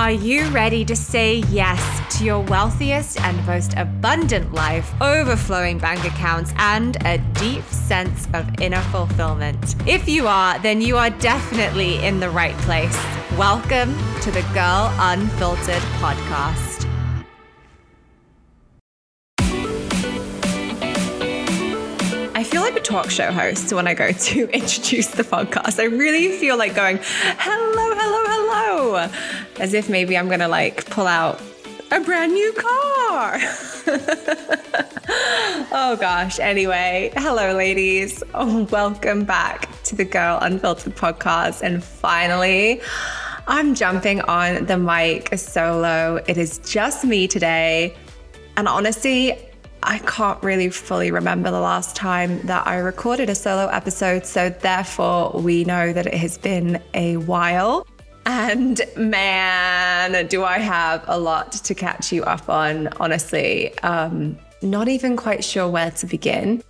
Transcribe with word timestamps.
Are 0.00 0.10
you 0.10 0.48
ready 0.48 0.82
to 0.86 0.96
say 0.96 1.40
yes 1.50 2.16
to 2.16 2.24
your 2.24 2.40
wealthiest 2.40 3.20
and 3.20 3.46
most 3.46 3.74
abundant 3.76 4.54
life, 4.54 4.90
overflowing 5.02 5.76
bank 5.76 6.06
accounts, 6.06 6.54
and 6.56 6.96
a 7.04 7.18
deep 7.34 7.64
sense 7.64 8.26
of 8.32 8.48
inner 8.62 8.80
fulfillment? 8.80 9.76
If 9.86 10.08
you 10.08 10.26
are, 10.26 10.58
then 10.60 10.80
you 10.80 10.96
are 10.96 11.10
definitely 11.10 12.02
in 12.02 12.18
the 12.18 12.30
right 12.30 12.56
place. 12.60 12.96
Welcome 13.36 13.94
to 14.22 14.30
the 14.30 14.40
Girl 14.54 14.90
Unfiltered 14.98 15.82
podcast. 16.00 16.69
Feel 22.50 22.62
like 22.62 22.74
a 22.74 22.80
talk 22.80 23.08
show 23.08 23.30
host 23.30 23.72
when 23.72 23.86
I 23.86 23.94
go 23.94 24.10
to 24.10 24.50
introduce 24.52 25.06
the 25.06 25.22
podcast. 25.22 25.78
I 25.78 25.84
really 25.84 26.36
feel 26.36 26.56
like 26.58 26.74
going, 26.74 26.98
hello, 27.00 27.94
hello, 27.94 28.24
hello, 28.26 29.10
as 29.60 29.72
if 29.72 29.88
maybe 29.88 30.18
I'm 30.18 30.26
going 30.26 30.40
to 30.40 30.48
like 30.48 30.84
pull 30.86 31.06
out 31.06 31.40
a 31.92 32.00
brand 32.00 32.32
new 32.32 32.52
car. 32.54 33.38
oh 35.70 35.96
gosh. 36.00 36.40
Anyway, 36.40 37.12
hello, 37.16 37.54
ladies. 37.54 38.20
Oh, 38.34 38.64
welcome 38.64 39.24
back 39.24 39.68
to 39.84 39.94
the 39.94 40.04
Girl 40.04 40.40
Unfiltered 40.42 40.96
podcast. 40.96 41.62
And 41.62 41.84
finally, 41.84 42.80
I'm 43.46 43.76
jumping 43.76 44.22
on 44.22 44.66
the 44.66 44.76
mic 44.76 45.38
solo. 45.38 46.16
It 46.26 46.36
is 46.36 46.58
just 46.58 47.04
me 47.04 47.28
today. 47.28 47.96
And 48.56 48.66
honestly, 48.66 49.38
I 49.82 49.98
can't 49.98 50.42
really 50.42 50.68
fully 50.68 51.10
remember 51.10 51.50
the 51.50 51.60
last 51.60 51.96
time 51.96 52.40
that 52.46 52.66
I 52.66 52.76
recorded 52.76 53.30
a 53.30 53.34
solo 53.34 53.66
episode. 53.68 54.26
So, 54.26 54.50
therefore, 54.50 55.32
we 55.40 55.64
know 55.64 55.92
that 55.92 56.06
it 56.06 56.14
has 56.14 56.36
been 56.38 56.82
a 56.94 57.16
while. 57.16 57.86
And 58.26 58.80
man, 58.96 60.26
do 60.26 60.44
I 60.44 60.58
have 60.58 61.04
a 61.08 61.18
lot 61.18 61.52
to 61.52 61.74
catch 61.74 62.12
you 62.12 62.22
up 62.24 62.48
on, 62.48 62.88
honestly. 62.98 63.76
Um, 63.80 64.38
not 64.62 64.88
even 64.88 65.16
quite 65.16 65.42
sure 65.42 65.68
where 65.68 65.90
to 65.92 66.06
begin. 66.06 66.62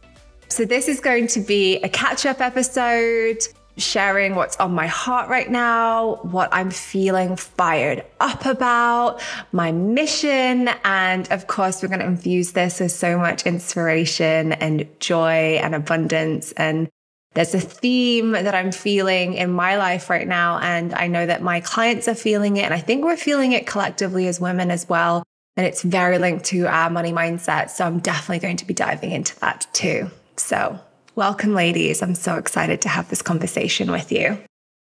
So, 0.48 0.64
this 0.64 0.88
is 0.88 1.00
going 1.00 1.26
to 1.28 1.40
be 1.40 1.78
a 1.78 1.88
catch 1.88 2.26
up 2.26 2.40
episode 2.40 3.38
sharing 3.80 4.34
what's 4.34 4.56
on 4.58 4.72
my 4.72 4.86
heart 4.86 5.28
right 5.28 5.50
now, 5.50 6.16
what 6.22 6.48
I'm 6.52 6.70
feeling 6.70 7.36
fired 7.36 8.04
up 8.20 8.46
about, 8.46 9.22
my 9.52 9.72
mission. 9.72 10.68
And 10.84 11.30
of 11.32 11.46
course, 11.46 11.82
we're 11.82 11.88
going 11.88 12.00
to 12.00 12.06
infuse 12.06 12.52
this 12.52 12.80
with 12.80 12.92
so 12.92 13.18
much 13.18 13.46
inspiration 13.46 14.52
and 14.52 14.86
joy 15.00 15.58
and 15.62 15.74
abundance. 15.74 16.52
And 16.52 16.88
there's 17.34 17.54
a 17.54 17.60
theme 17.60 18.32
that 18.32 18.54
I'm 18.54 18.72
feeling 18.72 19.34
in 19.34 19.50
my 19.50 19.76
life 19.76 20.10
right 20.10 20.26
now. 20.26 20.58
And 20.58 20.94
I 20.94 21.06
know 21.06 21.26
that 21.26 21.42
my 21.42 21.60
clients 21.60 22.08
are 22.08 22.14
feeling 22.14 22.56
it. 22.56 22.64
And 22.64 22.74
I 22.74 22.80
think 22.80 23.04
we're 23.04 23.16
feeling 23.16 23.52
it 23.52 23.66
collectively 23.66 24.26
as 24.26 24.40
women 24.40 24.70
as 24.70 24.88
well. 24.88 25.22
And 25.56 25.66
it's 25.66 25.82
very 25.82 26.18
linked 26.18 26.46
to 26.46 26.66
our 26.66 26.90
money 26.90 27.12
mindset. 27.12 27.70
So 27.70 27.84
I'm 27.84 27.98
definitely 27.98 28.38
going 28.38 28.56
to 28.58 28.66
be 28.66 28.74
diving 28.74 29.12
into 29.12 29.38
that 29.40 29.66
too. 29.72 30.10
So 30.36 30.80
Welcome, 31.20 31.52
ladies. 31.52 32.00
I'm 32.00 32.14
so 32.14 32.36
excited 32.36 32.80
to 32.80 32.88
have 32.88 33.10
this 33.10 33.20
conversation 33.20 33.92
with 33.92 34.10
you. 34.10 34.38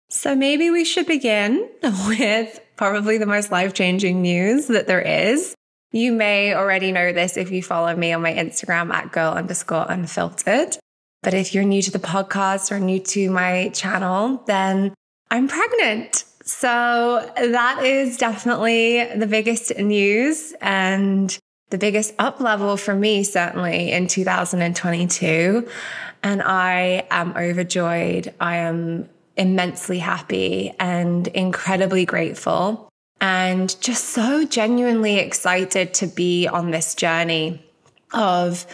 So, 0.09 0.36
maybe 0.36 0.69
we 0.69 0.84
should 0.84 1.08
begin 1.08 1.69
with 2.06 2.59
probably 2.75 3.17
the 3.17 3.25
most 3.25 3.50
life 3.50 3.73
changing 3.73 4.22
news 4.22 4.67
that 4.67 4.88
there 4.88 5.00
is. 5.00 5.56
You 5.94 6.11
may 6.11 6.53
already 6.53 6.92
know 6.92 7.14
this 7.14 7.38
if 7.38 7.50
you 7.50 7.64
follow 7.64 7.95
me 7.95 8.11
on 8.11 8.23
my 8.23 8.34
Instagram 8.34 8.92
at 8.92 9.14
girl 9.14 9.31
underscore 9.31 9.86
unfiltered. 9.88 10.75
But 11.23 11.34
if 11.34 11.56
you're 11.56 11.64
new 11.64 11.81
to 11.81 11.92
the 11.92 11.97
podcast 11.97 12.73
or 12.73 12.80
new 12.81 13.00
to 13.00 13.31
my 13.31 13.69
channel, 13.69 14.44
then 14.47 14.94
I'm 15.31 15.47
pregnant. 15.47 16.25
So 16.44 17.31
that 17.38 17.86
is 17.86 18.17
definitely 18.17 19.06
the 19.16 19.28
biggest 19.28 19.78
news 19.78 20.53
and 20.59 21.39
the 21.70 21.78
biggest 21.78 22.14
up 22.18 22.40
level 22.40 22.78
for 22.78 22.96
me, 22.96 23.23
certainly 23.23 23.92
in 23.92 24.08
2022. 24.08 25.68
And 26.24 26.41
I 26.41 27.06
am 27.12 27.36
overjoyed. 27.36 28.34
I 28.40 28.58
am 28.58 29.09
immensely 29.36 30.00
happy 30.00 30.74
and 30.80 31.28
incredibly 31.28 32.06
grateful 32.06 32.90
and 33.19 33.80
just 33.81 34.06
so 34.06 34.46
genuinely 34.46 35.18
excited 35.18 35.94
to 35.96 36.08
be 36.08 36.47
on 36.47 36.72
this 36.72 36.96
journey 36.96 37.64
of 38.14 38.66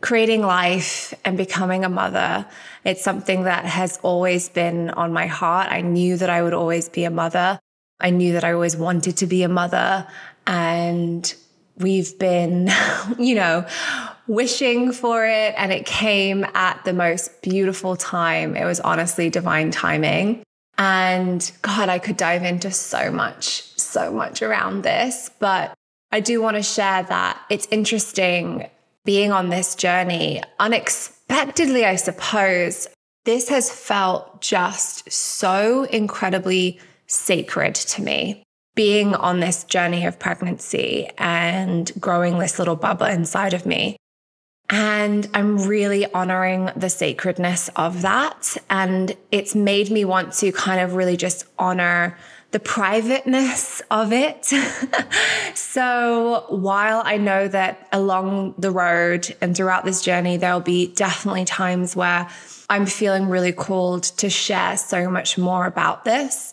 creating 0.00 0.42
life 0.42 1.12
and 1.24 1.36
becoming 1.36 1.84
a 1.84 1.88
mother. 1.88 2.46
It's 2.84 3.02
something 3.02 3.44
that 3.44 3.64
has 3.64 3.98
always 4.02 4.48
been 4.48 4.90
on 4.90 5.12
my 5.12 5.26
heart. 5.26 5.70
I 5.70 5.80
knew 5.80 6.16
that 6.16 6.30
I 6.30 6.42
would 6.42 6.54
always 6.54 6.88
be 6.88 7.04
a 7.04 7.10
mother. 7.10 7.58
I 8.00 8.10
knew 8.10 8.34
that 8.34 8.44
I 8.44 8.52
always 8.52 8.76
wanted 8.76 9.16
to 9.18 9.26
be 9.26 9.42
a 9.42 9.48
mother. 9.48 10.06
And 10.46 11.34
we've 11.78 12.18
been, 12.18 12.70
you 13.18 13.34
know, 13.34 13.66
wishing 14.26 14.92
for 14.92 15.24
it 15.26 15.54
and 15.56 15.72
it 15.72 15.86
came 15.86 16.44
at 16.54 16.84
the 16.84 16.92
most 16.92 17.42
beautiful 17.42 17.96
time. 17.96 18.56
It 18.56 18.64
was 18.64 18.80
honestly 18.80 19.30
divine 19.30 19.70
timing. 19.70 20.42
And 20.76 21.50
God, 21.62 21.88
I 21.88 21.98
could 21.98 22.16
dive 22.16 22.44
into 22.44 22.70
so 22.70 23.10
much, 23.10 23.62
so 23.76 24.12
much 24.12 24.42
around 24.42 24.82
this. 24.82 25.30
But 25.40 25.74
I 26.12 26.20
do 26.20 26.40
want 26.40 26.56
to 26.56 26.62
share 26.62 27.02
that 27.02 27.40
it's 27.50 27.66
interesting 27.70 28.68
being 29.04 29.32
on 29.32 29.48
this 29.48 29.74
journey. 29.74 30.42
Unexpectedly, 30.60 31.84
I 31.84 31.96
suppose, 31.96 32.88
this 33.24 33.48
has 33.48 33.70
felt 33.70 34.40
just 34.40 35.10
so 35.10 35.84
incredibly 35.84 36.78
sacred 37.06 37.74
to 37.74 38.02
me. 38.02 38.44
Being 38.78 39.16
on 39.16 39.40
this 39.40 39.64
journey 39.64 40.06
of 40.06 40.20
pregnancy 40.20 41.10
and 41.18 41.90
growing 41.98 42.38
this 42.38 42.60
little 42.60 42.76
bubble 42.76 43.06
inside 43.06 43.52
of 43.52 43.66
me. 43.66 43.96
And 44.70 45.28
I'm 45.34 45.66
really 45.66 46.06
honoring 46.12 46.70
the 46.76 46.88
sacredness 46.88 47.70
of 47.74 48.02
that. 48.02 48.56
And 48.70 49.16
it's 49.32 49.56
made 49.56 49.90
me 49.90 50.04
want 50.04 50.32
to 50.34 50.52
kind 50.52 50.80
of 50.80 50.94
really 50.94 51.16
just 51.16 51.44
honor 51.58 52.16
the 52.52 52.60
privateness 52.60 53.82
of 53.90 54.12
it. 54.12 54.44
so 55.56 56.44
while 56.48 57.02
I 57.04 57.16
know 57.16 57.48
that 57.48 57.88
along 57.90 58.54
the 58.58 58.70
road 58.70 59.34
and 59.40 59.56
throughout 59.56 59.86
this 59.86 60.02
journey, 60.02 60.36
there'll 60.36 60.60
be 60.60 60.92
definitely 60.94 61.46
times 61.46 61.96
where 61.96 62.28
I'm 62.70 62.86
feeling 62.86 63.28
really 63.28 63.52
called 63.52 64.02
to 64.04 64.30
share 64.30 64.76
so 64.76 65.10
much 65.10 65.36
more 65.36 65.66
about 65.66 66.04
this. 66.04 66.52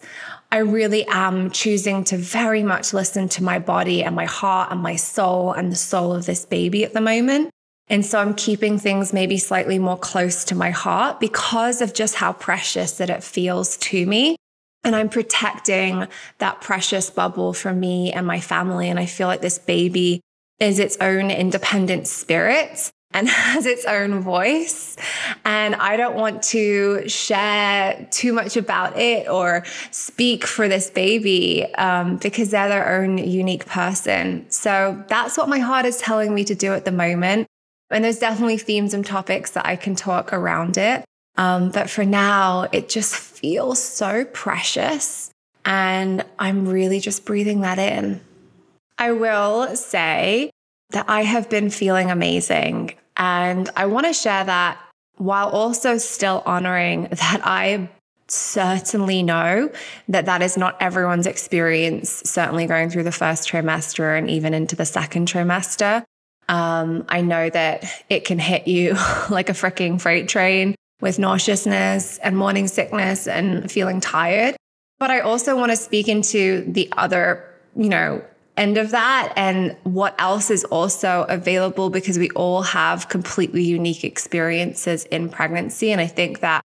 I 0.52 0.60
really 0.60 1.06
am 1.08 1.52
choosing 1.52 2.04
to 2.06 2.18
very 2.18 2.64
much 2.64 2.94
listen 2.94 3.28
to 3.30 3.44
my 3.44 3.60
body 3.60 4.04
and 4.04 4.16
my 4.16 4.26
heart 4.26 4.72
and 4.72 4.82
my 4.82 4.96
soul 4.96 5.52
and 5.52 5.72
the 5.72 5.76
soul 5.76 6.14
of 6.14 6.26
this 6.26 6.46
baby 6.46 6.84
at 6.84 6.94
the 6.94 7.02
moment. 7.02 7.50
And 7.88 8.06
so 8.06 8.20
I'm 8.20 8.34
keeping 8.34 8.80
things 8.80 9.14
maybe 9.14 9.38
slightly 9.38 9.78
more 9.78 9.98
close 9.98 10.44
to 10.46 10.56
my 10.56 10.72
heart 10.72 11.20
because 11.20 11.82
of 11.82 11.94
just 11.94 12.16
how 12.16 12.34
precious 12.34 12.94
that 12.94 13.10
it 13.10 13.24
feels 13.24 13.78
to 13.78 14.06
me. 14.06 14.38
And 14.84 14.96
I'm 14.96 15.10
protecting 15.10 16.08
that 16.38 16.62
precious 16.62 17.10
bubble 17.10 17.54
for 17.54 17.74
me 17.74 18.12
and 18.12 18.26
my 18.26 18.40
family. 18.40 18.90
And 18.90 19.00
I 19.00 19.06
feel 19.06 19.28
like 19.28 19.42
this 19.42 19.60
baby 19.60 20.22
is 20.60 20.80
its 20.80 20.98
own 21.02 21.32
independent 21.32 22.08
spirit 22.08 22.92
and 23.16 23.28
has 23.30 23.66
its 23.66 23.86
own 23.86 24.20
voice. 24.20 24.96
And 25.44 25.74
I 25.76 25.98
don't 25.98 26.16
want 26.16 26.44
to 26.44 27.08
share 27.08 28.08
too 28.12 28.34
much 28.34 28.58
about 28.58 28.98
it 28.98 29.28
or 29.28 29.64
speak 29.90 30.46
for 30.46 30.68
this 30.68 30.90
baby 30.90 31.74
um, 31.76 32.18
because 32.18 32.52
they're 32.52 32.70
their 32.70 33.00
own 33.00 33.18
unique 33.18 33.66
person. 33.66 34.46
So 34.52 35.04
that's 35.08 35.38
what 35.38 35.50
my 35.50 35.60
heart 35.60 35.86
is 35.86 35.98
telling 35.98 36.36
me 36.36 36.44
to 36.44 36.54
do 36.54 36.74
at 36.74 36.86
the 36.86 36.92
moment. 36.92 37.48
And 37.90 38.04
there's 38.04 38.20
definitely 38.20 38.58
themes 38.58 38.94
and 38.94 39.06
topics 39.06 39.52
that 39.52 39.66
I 39.66 39.76
can 39.76 39.96
talk 39.96 40.34
around 40.34 40.78
it. 40.78 41.06
Um, 41.38 41.70
but 41.70 41.90
for 41.90 42.06
now, 42.06 42.68
it 42.72 42.90
just 42.90 43.16
feels 43.16 43.82
so 43.82 44.26
precious. 44.26 45.32
And 45.64 46.24
I'm 46.38 46.68
really 46.68 47.00
just 47.00 47.26
breathing 47.26 47.62
that 47.62 47.80
in. 47.80 48.22
I 48.98 49.12
will 49.12 49.76
say 49.76 50.52
that 50.92 51.06
I 51.08 51.24
have 51.24 51.50
been 51.50 51.70
feeling 51.70 52.10
amazing. 52.10 52.96
And 53.18 53.70
I 53.76 53.86
want 53.86 54.06
to 54.08 54.14
share 54.14 54.44
that 54.44 54.78
while 55.18 55.50
also 55.50 55.98
still 55.98 56.44
honoring 56.46 57.04
that 57.12 57.42
I 57.44 57.90
certainly 58.28 59.22
know 59.22 59.72
that 60.08 60.26
that 60.26 60.42
is 60.42 60.58
not 60.58 60.76
everyone's 60.82 61.28
experience, 61.28 62.24
certainly 62.26 62.66
going 62.66 62.90
through 62.90 63.04
the 63.04 63.12
first 63.12 63.50
trimester 63.50 64.18
and 64.18 64.30
even 64.30 64.54
into 64.54 64.76
the 64.76 64.86
second 64.86 65.28
trimester. 65.28 66.04
Um, 66.48 67.06
I 67.10 67.22
know 67.22 67.50
that 67.50 67.86
it 68.10 68.26
can 68.26 68.40
hit 68.40 68.68
you 68.68 68.94
like 69.30 69.50
a 69.50 69.54
freaking 69.54 70.00
freight 70.00 70.28
train 70.28 70.76
with 71.02 71.20
nauseousness 71.20 72.18
and 72.20 72.38
morning 72.38 72.68
sickness 72.68 73.28
and 73.28 73.70
feeling 73.72 74.00
tired. 74.00 74.56
But 74.98 75.12
I 75.12 75.20
also 75.20 75.58
want 75.58 75.72
to 75.72 75.76
speak 75.76 76.08
into 76.08 76.64
the 76.72 76.90
other, 76.94 77.44
you 77.76 77.90
know, 77.90 78.24
end 78.58 78.78
of 78.78 78.92
that 78.92 79.34
and 79.36 79.76
what 79.84 80.16
else 80.20 80.50
is 80.50 80.64
also 80.66 81.26
available 81.30 81.90
because 81.90 82.18
we 82.18 82.30
all 82.32 82.62
have 82.62 83.10
completely 83.10 83.64
unique 83.64 84.04
experiences 84.04 85.04
in 85.06 85.30
pregnancy. 85.30 85.92
And 85.92 86.00
I 86.00 86.08
think 86.08 86.40
that, 86.40 86.62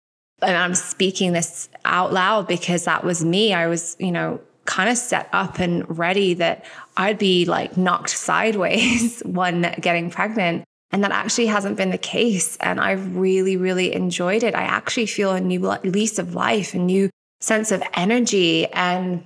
and 0.43 0.57
I'm 0.57 0.75
speaking 0.75 1.33
this 1.33 1.69
out 1.85 2.13
loud 2.13 2.49
because 2.49 2.85
that 2.85 3.05
was 3.05 3.25
me. 3.25 3.55
I 3.55 3.69
was, 3.69 3.97
you 3.99 4.13
know, 4.13 4.41
kind 4.65 4.91
of 4.91 4.99
set 4.99 5.29
up 5.33 5.61
and 5.61 5.99
ready 5.99 6.35
that 6.35 6.65
I'd 6.97 7.19
be 7.19 7.45
like 7.45 7.77
knocked 7.77 8.11
sideways 8.11 9.21
when 9.25 9.75
getting 9.81 10.11
pregnant. 10.11 10.65
And 10.93 11.03
that 11.03 11.11
actually 11.11 11.47
hasn't 11.47 11.77
been 11.77 11.91
the 11.91 11.99
case. 11.99 12.57
And 12.59 12.81
I've 12.81 13.17
really, 13.17 13.57
really 13.57 13.93
enjoyed 13.93 14.43
it. 14.43 14.55
I 14.55 14.63
actually 14.63 15.07
feel 15.07 15.33
a 15.33 15.41
new 15.41 15.61
lease 15.83 16.19
of 16.19 16.35
life, 16.35 16.75
a 16.75 16.79
new 16.79 17.11
sense 17.41 17.73
of 17.73 17.83
energy. 17.95 18.67
And 18.69 19.25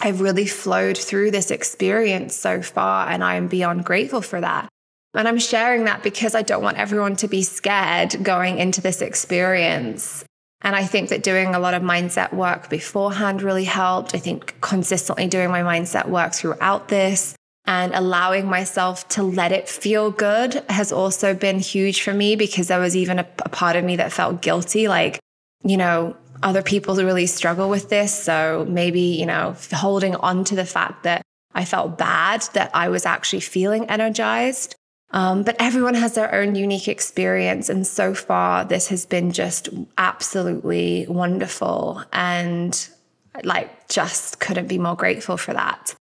I've 0.00 0.20
really 0.20 0.46
flowed 0.46 0.98
through 0.98 1.30
this 1.30 1.50
experience 1.50 2.34
so 2.34 2.62
far. 2.62 3.08
And 3.08 3.24
I 3.24 3.36
am 3.36 3.48
beyond 3.48 3.84
grateful 3.84 4.22
for 4.22 4.40
that. 4.40 4.68
And 5.14 5.26
I'm 5.26 5.38
sharing 5.38 5.84
that 5.84 6.02
because 6.02 6.34
I 6.34 6.42
don't 6.42 6.62
want 6.62 6.76
everyone 6.76 7.16
to 7.16 7.28
be 7.28 7.42
scared 7.42 8.22
going 8.22 8.58
into 8.58 8.82
this 8.82 9.00
experience. 9.00 10.24
And 10.60 10.76
I 10.76 10.84
think 10.84 11.08
that 11.08 11.22
doing 11.22 11.54
a 11.54 11.58
lot 11.58 11.74
of 11.74 11.82
mindset 11.82 12.32
work 12.32 12.68
beforehand 12.68 13.42
really 13.42 13.64
helped. 13.64 14.14
I 14.14 14.18
think 14.18 14.60
consistently 14.60 15.26
doing 15.28 15.50
my 15.50 15.62
mindset 15.62 16.08
work 16.08 16.34
throughout 16.34 16.88
this 16.88 17.34
and 17.66 17.94
allowing 17.94 18.46
myself 18.46 19.08
to 19.08 19.22
let 19.22 19.52
it 19.52 19.68
feel 19.68 20.10
good 20.10 20.62
has 20.68 20.92
also 20.92 21.34
been 21.34 21.58
huge 21.58 22.02
for 22.02 22.12
me 22.12 22.36
because 22.36 22.68
there 22.68 22.80
was 22.80 22.94
even 22.94 23.18
a, 23.18 23.26
a 23.44 23.48
part 23.48 23.76
of 23.76 23.84
me 23.84 23.96
that 23.96 24.12
felt 24.12 24.40
guilty. 24.42 24.86
Like, 24.86 25.18
you 25.64 25.76
know, 25.76 26.16
other 26.46 26.62
people 26.62 26.94
really 26.94 27.26
struggle 27.26 27.68
with 27.68 27.88
this. 27.88 28.14
So 28.14 28.64
maybe, 28.68 29.00
you 29.00 29.26
know, 29.26 29.56
holding 29.72 30.14
on 30.14 30.44
to 30.44 30.54
the 30.54 30.64
fact 30.64 31.02
that 31.02 31.22
I 31.52 31.64
felt 31.64 31.98
bad 31.98 32.42
that 32.52 32.70
I 32.72 32.88
was 32.88 33.04
actually 33.04 33.40
feeling 33.40 33.90
energized. 33.90 34.76
Um, 35.10 35.42
but 35.42 35.56
everyone 35.58 35.94
has 35.94 36.14
their 36.14 36.32
own 36.32 36.54
unique 36.54 36.86
experience. 36.86 37.68
And 37.68 37.84
so 37.84 38.14
far, 38.14 38.64
this 38.64 38.88
has 38.88 39.04
been 39.06 39.32
just 39.32 39.70
absolutely 39.98 41.06
wonderful. 41.08 42.04
And 42.12 42.88
like, 43.42 43.88
just 43.88 44.38
couldn't 44.38 44.68
be 44.68 44.78
more 44.78 44.94
grateful 44.94 45.36
for 45.36 45.52
that. 45.52 45.96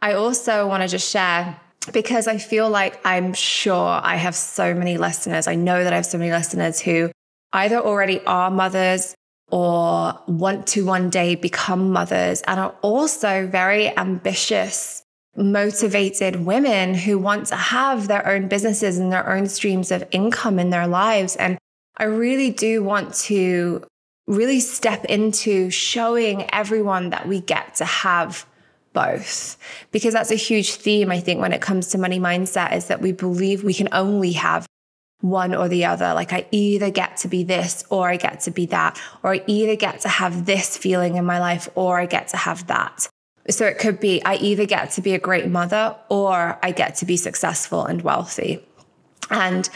I 0.00 0.14
also 0.14 0.66
want 0.66 0.82
to 0.82 0.88
just 0.88 1.10
share 1.10 1.60
because 1.92 2.26
I 2.26 2.38
feel 2.38 2.70
like 2.70 2.98
I'm 3.04 3.34
sure 3.34 4.00
I 4.02 4.16
have 4.16 4.34
so 4.34 4.72
many 4.72 4.96
listeners. 4.96 5.46
I 5.46 5.54
know 5.54 5.84
that 5.84 5.92
I 5.92 5.96
have 5.96 6.06
so 6.06 6.16
many 6.16 6.30
listeners 6.30 6.80
who 6.80 7.10
either 7.52 7.76
already 7.76 8.24
are 8.24 8.50
mothers 8.50 9.14
or 9.52 10.18
want 10.26 10.66
to 10.66 10.84
one 10.84 11.10
day 11.10 11.34
become 11.34 11.92
mothers 11.92 12.40
and 12.46 12.58
are 12.58 12.74
also 12.80 13.46
very 13.46 13.96
ambitious 13.98 15.04
motivated 15.36 16.44
women 16.44 16.94
who 16.94 17.18
want 17.18 17.46
to 17.46 17.56
have 17.56 18.08
their 18.08 18.26
own 18.26 18.48
businesses 18.48 18.98
and 18.98 19.12
their 19.12 19.28
own 19.30 19.46
streams 19.46 19.90
of 19.90 20.04
income 20.10 20.58
in 20.58 20.70
their 20.70 20.86
lives. 20.86 21.36
And 21.36 21.58
I 21.96 22.04
really 22.04 22.50
do 22.50 22.82
want 22.82 23.14
to 23.14 23.84
really 24.26 24.60
step 24.60 25.04
into 25.06 25.70
showing 25.70 26.48
everyone 26.52 27.10
that 27.10 27.28
we 27.28 27.40
get 27.40 27.74
to 27.76 27.84
have 27.84 28.46
both 28.94 29.56
because 29.90 30.12
that's 30.12 30.30
a 30.30 30.36
huge 30.36 30.74
theme 30.74 31.10
i 31.10 31.18
think 31.18 31.40
when 31.40 31.54
it 31.54 31.62
comes 31.62 31.88
to 31.88 31.96
money 31.96 32.20
mindset 32.20 32.74
is 32.76 32.88
that 32.88 33.00
we 33.00 33.10
believe 33.10 33.64
we 33.64 33.72
can 33.72 33.88
only 33.90 34.32
have 34.32 34.66
one 35.22 35.54
or 35.54 35.68
the 35.68 35.84
other 35.84 36.12
like 36.14 36.32
i 36.32 36.46
either 36.50 36.90
get 36.90 37.16
to 37.16 37.28
be 37.28 37.42
this 37.42 37.84
or 37.88 38.08
i 38.08 38.16
get 38.16 38.40
to 38.40 38.50
be 38.50 38.66
that 38.66 39.00
or 39.22 39.34
i 39.34 39.42
either 39.46 39.76
get 39.76 40.00
to 40.00 40.08
have 40.08 40.44
this 40.44 40.76
feeling 40.76 41.16
in 41.16 41.24
my 41.24 41.40
life 41.40 41.68
or 41.74 41.98
i 41.98 42.06
get 42.06 42.28
to 42.28 42.36
have 42.36 42.66
that 42.66 43.08
so 43.50 43.66
it 43.66 43.78
could 43.78 43.98
be 43.98 44.22
I 44.24 44.36
either 44.36 44.66
get 44.66 44.92
to 44.92 45.02
be 45.02 45.14
a 45.14 45.18
great 45.18 45.48
mother 45.48 45.96
or 46.08 46.58
I 46.62 46.70
get 46.70 46.96
to 46.96 47.06
be 47.06 47.16
successful 47.16 47.84
and 47.84 48.02
wealthy. 48.02 48.64
And 49.30 49.68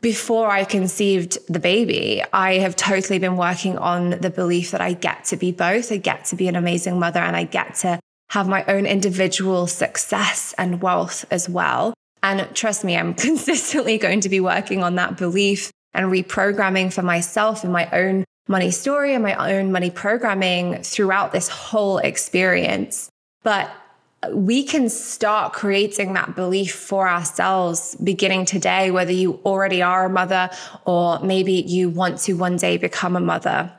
before 0.00 0.50
I 0.50 0.64
conceived 0.64 1.38
the 1.48 1.60
baby, 1.60 2.22
I 2.32 2.54
have 2.54 2.74
totally 2.74 3.20
been 3.20 3.36
working 3.36 3.78
on 3.78 4.10
the 4.10 4.30
belief 4.30 4.72
that 4.72 4.80
I 4.80 4.94
get 4.94 5.26
to 5.26 5.36
be 5.36 5.52
both. 5.52 5.92
I 5.92 5.98
get 5.98 6.24
to 6.26 6.36
be 6.36 6.48
an 6.48 6.56
amazing 6.56 6.98
mother 6.98 7.20
and 7.20 7.36
I 7.36 7.44
get 7.44 7.76
to 7.76 8.00
have 8.30 8.48
my 8.48 8.64
own 8.64 8.86
individual 8.86 9.66
success 9.66 10.54
and 10.58 10.82
wealth 10.82 11.24
as 11.30 11.48
well. 11.48 11.94
And 12.22 12.48
trust 12.54 12.84
me, 12.84 12.96
I'm 12.96 13.14
consistently 13.28 13.98
going 13.98 14.20
to 14.20 14.28
be 14.28 14.40
working 14.40 14.82
on 14.82 14.94
that 14.96 15.16
belief 15.16 15.70
and 15.94 16.06
reprogramming 16.06 16.92
for 16.92 17.02
myself 17.02 17.64
and 17.64 17.72
my 17.72 17.88
own 17.90 18.24
money 18.48 18.70
story 18.70 19.14
and 19.14 19.22
my 19.22 19.52
own 19.52 19.72
money 19.72 19.90
programming 19.90 20.82
throughout 20.82 21.32
this 21.32 21.48
whole 21.48 21.98
experience. 21.98 23.10
But 23.42 23.70
we 24.30 24.62
can 24.62 24.88
start 24.88 25.52
creating 25.52 26.12
that 26.12 26.36
belief 26.36 26.74
for 26.74 27.08
ourselves 27.08 27.96
beginning 27.96 28.44
today, 28.44 28.90
whether 28.90 29.12
you 29.12 29.40
already 29.44 29.82
are 29.82 30.06
a 30.06 30.10
mother 30.10 30.50
or 30.84 31.18
maybe 31.20 31.54
you 31.54 31.90
want 31.90 32.18
to 32.20 32.34
one 32.34 32.56
day 32.56 32.76
become 32.76 33.16
a 33.16 33.20
mother. 33.20 33.72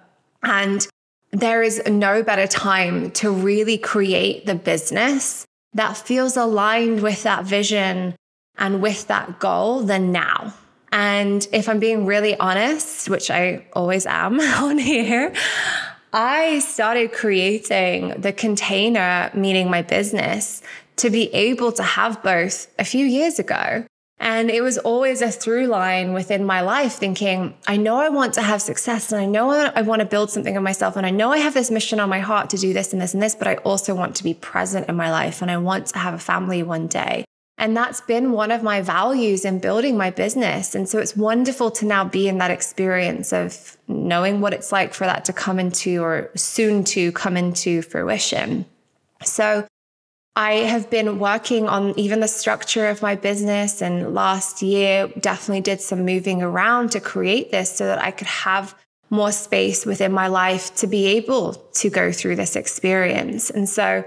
And 0.44 0.86
there 1.32 1.64
is 1.64 1.82
no 1.88 2.24
better 2.24 2.46
time 2.46 3.12
to 3.12 3.32
really 3.32 3.78
create 3.78 4.46
the 4.46 4.56
business 4.56 5.46
that 5.74 5.98
feels 5.98 6.38
aligned 6.38 7.02
with 7.02 7.24
that 7.24 7.46
vision 7.46 8.16
and 8.58 8.82
with 8.82 9.08
that 9.08 9.40
goal 9.40 9.82
than 9.82 10.12
now. 10.12 10.54
And 10.92 11.48
if 11.52 11.68
I'm 11.68 11.80
being 11.80 12.06
really 12.06 12.38
honest, 12.38 13.10
which 13.10 13.32
I 13.32 13.66
always 13.74 14.06
am 14.06 14.40
on 14.64 14.78
here, 14.78 15.34
I 16.14 16.60
started 16.60 17.12
creating 17.12 18.22
the 18.22 18.32
container, 18.32 19.32
meaning 19.34 19.70
my 19.72 19.82
business, 19.82 20.62
to 20.98 21.10
be 21.10 21.34
able 21.34 21.72
to 21.72 21.84
have 21.84 22.22
both 22.22 22.72
a 22.78 22.86
few 22.86 23.06
years 23.06 23.40
ago. 23.40 23.86
And 24.20 24.52
it 24.52 24.62
was 24.62 24.78
always 24.78 25.24
a 25.24 25.32
through 25.32 25.66
line 25.66 26.14
within 26.14 26.46
my 26.46 26.62
life 26.62 26.94
thinking, 26.94 27.56
I 27.68 27.78
know 27.78 27.98
I 27.98 28.10
want 28.10 28.36
to 28.36 28.44
have 28.44 28.62
success 28.62 29.12
and 29.12 29.20
I 29.20 29.26
know 29.26 29.50
I 29.50 29.82
want 29.82 30.02
to 30.02 30.06
build 30.06 30.30
something 30.30 30.56
of 30.56 30.64
myself. 30.64 30.96
And 30.96 31.06
I 31.06 31.10
know 31.10 31.32
I 31.32 31.40
have 31.40 31.56
this 31.56 31.72
mission 31.72 32.00
on 32.00 32.10
my 32.10 32.20
heart 32.20 32.52
to 32.52 32.58
do 32.58 32.72
this 32.72 32.94
and 32.94 33.02
this 33.02 33.16
and 33.16 33.22
this, 33.22 33.34
but 33.34 33.48
I 33.48 33.56
also 33.56 33.96
want 33.96 34.16
to 34.18 34.24
be 34.24 34.36
present 34.36 34.88
in 34.88 34.96
my 34.96 35.12
life 35.12 35.42
and 35.42 35.50
I 35.50 35.58
want 35.58 35.88
to 35.88 35.98
have 35.98 36.14
a 36.14 36.20
family 36.20 36.62
one 36.62 36.86
day. 36.88 37.26
And 37.64 37.78
that's 37.78 38.02
been 38.02 38.34
one 38.34 38.52
of 38.52 38.62
my 38.62 38.82
values 38.82 39.46
in 39.46 39.60
building 39.60 39.96
my 39.96 40.10
business. 40.10 40.76
And 40.76 40.90
so 40.90 41.00
it's 41.00 41.16
wonderful 41.16 41.72
to 41.72 41.86
now 41.86 42.04
be 42.04 42.28
in 42.28 42.38
that 42.40 42.52
experience 42.52 43.32
of 43.32 43.78
knowing 43.88 44.42
what 44.42 44.54
it's 44.54 44.74
like 44.74 44.94
for 44.94 45.06
that 45.06 45.24
to 45.24 45.32
come 45.32 45.62
into 45.62 46.04
or 46.04 46.30
soon 46.36 46.84
to 46.84 47.14
come 47.14 47.38
into 47.38 47.82
fruition. 47.82 48.66
So 49.24 49.66
I 50.36 50.56
have 50.56 50.90
been 50.90 51.20
working 51.20 51.70
on 51.70 51.98
even 51.98 52.20
the 52.20 52.28
structure 52.28 52.90
of 52.90 53.02
my 53.02 53.16
business. 53.16 53.82
And 53.82 54.14
last 54.14 54.62
year, 54.62 55.08
definitely 55.18 55.62
did 55.62 55.80
some 55.80 56.04
moving 56.04 56.42
around 56.42 56.92
to 56.92 57.00
create 57.00 57.52
this 57.52 57.74
so 57.78 57.86
that 57.86 58.04
I 58.04 58.12
could 58.12 58.28
have 58.28 58.76
more 59.10 59.32
space 59.32 59.86
within 59.86 60.12
my 60.12 60.28
life 60.28 60.76
to 60.76 60.88
be 60.88 61.06
able 61.06 61.54
to 61.54 61.90
go 61.90 62.12
through 62.12 62.36
this 62.36 62.58
experience. 62.58 63.50
And 63.50 63.70
so 63.70 64.04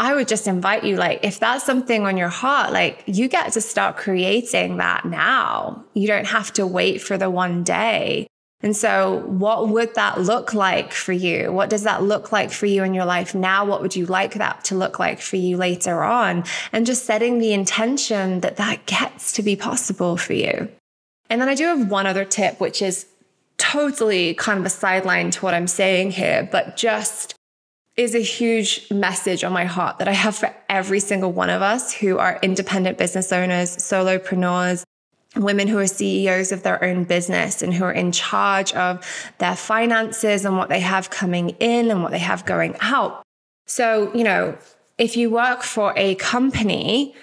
I 0.00 0.14
would 0.14 0.28
just 0.28 0.48
invite 0.48 0.82
you, 0.82 0.96
like, 0.96 1.20
if 1.22 1.38
that's 1.38 1.62
something 1.62 2.06
on 2.06 2.16
your 2.16 2.30
heart, 2.30 2.72
like, 2.72 3.04
you 3.04 3.28
get 3.28 3.52
to 3.52 3.60
start 3.60 3.98
creating 3.98 4.78
that 4.78 5.04
now. 5.04 5.84
You 5.92 6.06
don't 6.06 6.26
have 6.26 6.54
to 6.54 6.66
wait 6.66 7.02
for 7.02 7.18
the 7.18 7.28
one 7.28 7.62
day. 7.64 8.26
And 8.62 8.74
so, 8.74 9.22
what 9.26 9.68
would 9.68 9.94
that 9.96 10.18
look 10.18 10.54
like 10.54 10.94
for 10.94 11.12
you? 11.12 11.52
What 11.52 11.68
does 11.68 11.82
that 11.82 12.02
look 12.02 12.32
like 12.32 12.50
for 12.50 12.64
you 12.64 12.82
in 12.82 12.94
your 12.94 13.04
life 13.04 13.34
now? 13.34 13.66
What 13.66 13.82
would 13.82 13.94
you 13.94 14.06
like 14.06 14.34
that 14.34 14.64
to 14.64 14.74
look 14.74 14.98
like 14.98 15.20
for 15.20 15.36
you 15.36 15.58
later 15.58 16.02
on? 16.02 16.44
And 16.72 16.86
just 16.86 17.04
setting 17.04 17.38
the 17.38 17.52
intention 17.52 18.40
that 18.40 18.56
that 18.56 18.86
gets 18.86 19.32
to 19.32 19.42
be 19.42 19.54
possible 19.54 20.16
for 20.16 20.32
you. 20.32 20.70
And 21.28 21.42
then 21.42 21.50
I 21.50 21.54
do 21.54 21.64
have 21.64 21.90
one 21.90 22.06
other 22.06 22.24
tip, 22.24 22.58
which 22.58 22.80
is 22.80 23.04
totally 23.58 24.32
kind 24.32 24.58
of 24.58 24.64
a 24.64 24.70
sideline 24.70 25.30
to 25.32 25.40
what 25.40 25.52
I'm 25.52 25.66
saying 25.66 26.12
here, 26.12 26.48
but 26.50 26.78
just 26.78 27.34
is 28.00 28.14
a 28.14 28.22
huge 28.22 28.90
message 28.90 29.44
on 29.44 29.52
my 29.52 29.66
heart 29.66 29.98
that 29.98 30.08
I 30.08 30.12
have 30.12 30.34
for 30.34 30.54
every 30.70 31.00
single 31.00 31.32
one 31.32 31.50
of 31.50 31.60
us 31.60 31.92
who 31.92 32.16
are 32.16 32.38
independent 32.40 32.96
business 32.96 33.30
owners, 33.30 33.76
solopreneurs, 33.76 34.84
women 35.36 35.68
who 35.68 35.78
are 35.78 35.86
CEOs 35.86 36.50
of 36.50 36.62
their 36.62 36.82
own 36.82 37.04
business 37.04 37.60
and 37.60 37.74
who 37.74 37.84
are 37.84 37.92
in 37.92 38.10
charge 38.10 38.72
of 38.72 39.06
their 39.36 39.54
finances 39.54 40.46
and 40.46 40.56
what 40.56 40.70
they 40.70 40.80
have 40.80 41.10
coming 41.10 41.50
in 41.60 41.90
and 41.90 42.02
what 42.02 42.10
they 42.10 42.18
have 42.18 42.46
going 42.46 42.74
out. 42.80 43.22
So, 43.66 44.10
you 44.14 44.24
know, 44.24 44.56
if 44.96 45.18
you 45.18 45.28
work 45.28 45.62
for 45.62 45.92
a 45.94 46.14
company, 46.14 47.14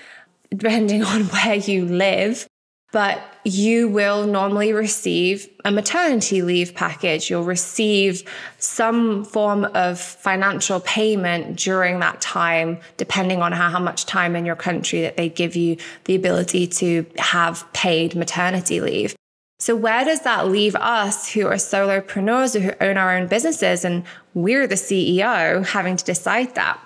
depending 0.51 1.03
on 1.13 1.23
where 1.23 1.55
you 1.55 1.85
live, 1.85 2.47
but 2.91 3.21
you 3.43 3.89
will 3.89 4.25
normally 4.25 4.71
receive 4.71 5.49
a 5.65 5.71
maternity 5.71 6.41
leave 6.41 6.73
package. 6.73 7.29
You'll 7.29 7.43
receive 7.43 8.23
some 8.59 9.25
form 9.25 9.65
of 9.73 9.99
financial 9.99 10.79
payment 10.79 11.57
during 11.57 11.99
that 11.99 12.21
time, 12.21 12.79
depending 12.95 13.41
on 13.41 13.51
how, 13.51 13.69
how 13.69 13.79
much 13.79 14.05
time 14.05 14.35
in 14.35 14.45
your 14.45 14.55
country 14.55 15.01
that 15.01 15.17
they 15.17 15.27
give 15.27 15.55
you 15.55 15.77
the 16.05 16.15
ability 16.15 16.67
to 16.67 17.05
have 17.17 17.71
paid 17.73 18.15
maternity 18.15 18.79
leave. 18.79 19.15
So, 19.59 19.75
where 19.75 20.05
does 20.05 20.21
that 20.21 20.47
leave 20.47 20.75
us 20.75 21.31
who 21.31 21.47
are 21.47 21.55
solopreneurs 21.55 22.55
or 22.55 22.59
who 22.59 22.71
own 22.79 22.95
our 22.95 23.17
own 23.17 23.27
businesses 23.27 23.83
and 23.83 24.03
we're 24.33 24.67
the 24.67 24.75
CEO 24.75 25.65
having 25.65 25.97
to 25.97 26.05
decide 26.05 26.55
that? 26.55 26.79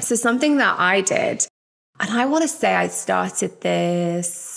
So, 0.00 0.14
something 0.14 0.56
that 0.58 0.78
I 0.78 1.00
did, 1.00 1.46
and 1.98 2.10
I 2.10 2.26
want 2.26 2.42
to 2.42 2.48
say 2.48 2.74
I 2.74 2.86
started 2.86 3.60
this 3.60 4.53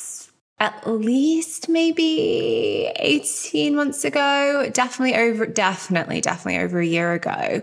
at 0.59 0.87
least 0.87 1.69
maybe 1.69 2.91
18 2.95 3.75
months 3.75 4.03
ago, 4.03 4.69
definitely 4.73 5.15
over, 5.15 5.45
definitely, 5.45 6.21
definitely 6.21 6.59
over 6.59 6.79
a 6.79 6.85
year 6.85 7.13
ago. 7.13 7.61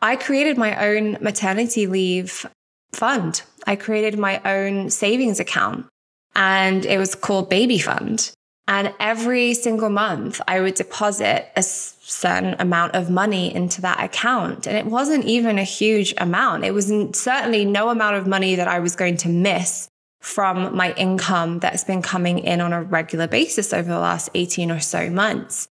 I 0.00 0.16
created 0.16 0.56
my 0.56 0.76
own 0.86 1.18
maternity 1.20 1.86
leave 1.86 2.46
fund. 2.92 3.42
I 3.66 3.76
created 3.76 4.18
my 4.18 4.40
own 4.44 4.90
savings 4.90 5.40
account 5.40 5.86
and 6.34 6.84
it 6.86 6.98
was 6.98 7.14
called 7.14 7.50
Baby 7.50 7.78
Fund. 7.78 8.30
And 8.68 8.92
every 8.98 9.54
single 9.54 9.90
month, 9.90 10.40
I 10.46 10.60
would 10.60 10.74
deposit 10.74 11.48
a 11.56 11.62
certain 11.62 12.56
amount 12.58 12.94
of 12.94 13.10
money 13.10 13.54
into 13.54 13.80
that 13.82 14.02
account. 14.02 14.66
And 14.66 14.76
it 14.76 14.86
wasn't 14.86 15.24
even 15.24 15.58
a 15.58 15.64
huge 15.64 16.12
amount. 16.18 16.64
It 16.64 16.74
was 16.74 16.92
certainly 17.12 17.64
no 17.64 17.90
amount 17.90 18.16
of 18.16 18.26
money 18.26 18.56
that 18.56 18.66
I 18.66 18.80
was 18.80 18.96
going 18.96 19.16
to 19.18 19.28
miss 19.28 19.88
from 20.20 20.74
my 20.74 20.92
income 20.94 21.58
that's 21.58 21.84
been 21.84 22.02
coming 22.02 22.38
in 22.38 22.60
on 22.60 22.72
a 22.72 22.82
regular 22.82 23.28
basis 23.28 23.72
over 23.72 23.88
the 23.88 23.98
last 23.98 24.28
18 24.34 24.70
or 24.70 24.80
so 24.80 25.10
months. 25.10 25.68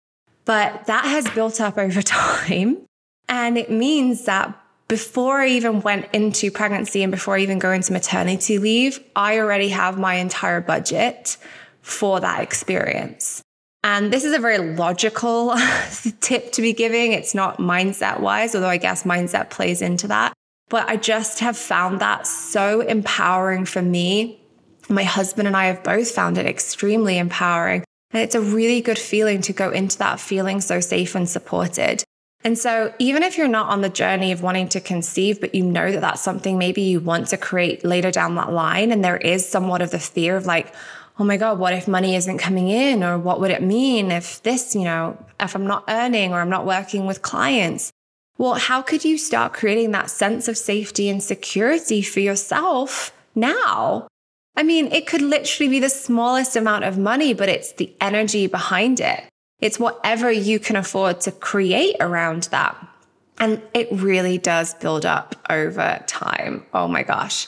But 0.45 0.85
that 0.85 1.05
has 1.05 1.27
built 1.29 1.61
up 1.61 1.77
over 1.77 2.01
time. 2.01 2.85
And 3.29 3.57
it 3.57 3.71
means 3.71 4.25
that 4.25 4.59
before 4.87 5.39
I 5.39 5.47
even 5.47 5.81
went 5.81 6.07
into 6.13 6.51
pregnancy 6.51 7.03
and 7.03 7.11
before 7.11 7.35
I 7.35 7.39
even 7.39 7.57
go 7.57 7.71
into 7.71 7.93
maternity 7.93 8.59
leave, 8.59 8.99
I 9.15 9.39
already 9.39 9.69
have 9.69 9.97
my 9.97 10.15
entire 10.15 10.61
budget 10.61 11.37
for 11.81 12.19
that 12.19 12.41
experience. 12.41 13.41
And 13.83 14.13
this 14.13 14.23
is 14.23 14.33
a 14.33 14.39
very 14.39 14.59
logical 14.75 15.55
tip 16.21 16.51
to 16.53 16.61
be 16.61 16.73
giving. 16.73 17.11
It's 17.11 17.33
not 17.33 17.57
mindset 17.57 18.19
wise, 18.19 18.55
although 18.55 18.69
I 18.69 18.77
guess 18.77 19.03
mindset 19.03 19.49
plays 19.49 19.81
into 19.81 20.07
that. 20.07 20.33
But 20.69 20.89
I 20.89 20.97
just 20.97 21.39
have 21.39 21.57
found 21.57 21.99
that 21.99 22.25
so 22.25 22.81
empowering 22.81 23.65
for 23.65 23.81
me. 23.81 24.41
My 24.89 25.03
husband 25.03 25.47
and 25.47 25.55
I 25.55 25.65
have 25.65 25.83
both 25.83 26.11
found 26.11 26.37
it 26.37 26.45
extremely 26.45 27.17
empowering. 27.17 27.83
And 28.11 28.21
it's 28.21 28.35
a 28.35 28.41
really 28.41 28.81
good 28.81 28.99
feeling 28.99 29.41
to 29.41 29.53
go 29.53 29.71
into 29.71 29.97
that 29.99 30.19
feeling 30.19 30.61
so 30.61 30.79
safe 30.79 31.15
and 31.15 31.27
supported. 31.27 32.03
And 32.43 32.57
so, 32.57 32.93
even 32.99 33.23
if 33.23 33.37
you're 33.37 33.47
not 33.47 33.69
on 33.69 33.81
the 33.81 33.89
journey 33.89 34.31
of 34.33 34.41
wanting 34.41 34.67
to 34.69 34.81
conceive, 34.81 35.39
but 35.39 35.55
you 35.55 35.63
know 35.63 35.91
that 35.91 36.01
that's 36.01 36.21
something 36.21 36.57
maybe 36.57 36.81
you 36.81 36.99
want 36.99 37.27
to 37.27 37.37
create 37.37 37.85
later 37.85 38.11
down 38.11 38.35
that 38.35 38.51
line, 38.51 38.91
and 38.91 39.03
there 39.03 39.17
is 39.17 39.47
somewhat 39.47 39.81
of 39.81 39.91
the 39.91 39.99
fear 39.99 40.35
of 40.35 40.45
like, 40.45 40.73
oh 41.17 41.23
my 41.23 41.37
God, 41.37 41.57
what 41.57 41.73
if 41.73 41.87
money 41.87 42.15
isn't 42.15 42.39
coming 42.39 42.67
in? 42.67 43.03
Or 43.03 43.17
what 43.17 43.39
would 43.39 43.51
it 43.51 43.61
mean 43.63 44.11
if 44.11 44.43
this, 44.43 44.75
you 44.75 44.83
know, 44.83 45.17
if 45.39 45.55
I'm 45.55 45.67
not 45.67 45.85
earning 45.87 46.33
or 46.33 46.41
I'm 46.41 46.49
not 46.49 46.65
working 46.65 47.05
with 47.05 47.21
clients? 47.21 47.91
Well, 48.43 48.55
how 48.55 48.81
could 48.81 49.05
you 49.05 49.17
start 49.17 49.53
creating 49.53 49.91
that 49.91 50.09
sense 50.09 50.49
of 50.49 50.57
safety 50.57 51.07
and 51.07 51.23
security 51.23 52.01
for 52.01 52.19
yourself 52.19 53.13
now? 53.33 54.09
I 54.57 54.63
mean, 54.63 54.91
it 54.91 55.07
could 55.07 55.21
literally 55.21 55.69
be 55.69 55.79
the 55.79 55.87
smallest 55.87 56.57
amount 56.57 56.83
of 56.83 56.97
money, 56.97 57.33
but 57.33 57.47
it's 57.47 57.71
the 57.71 57.95
energy 58.01 58.47
behind 58.47 58.99
it. 58.99 59.23
It's 59.61 59.79
whatever 59.79 60.29
you 60.29 60.59
can 60.59 60.75
afford 60.75 61.21
to 61.21 61.31
create 61.31 61.95
around 62.01 62.49
that. 62.51 62.75
And 63.39 63.61
it 63.73 63.87
really 63.93 64.39
does 64.39 64.73
build 64.73 65.05
up 65.05 65.37
over 65.49 66.03
time. 66.05 66.65
Oh 66.73 66.89
my 66.89 67.03
gosh. 67.03 67.47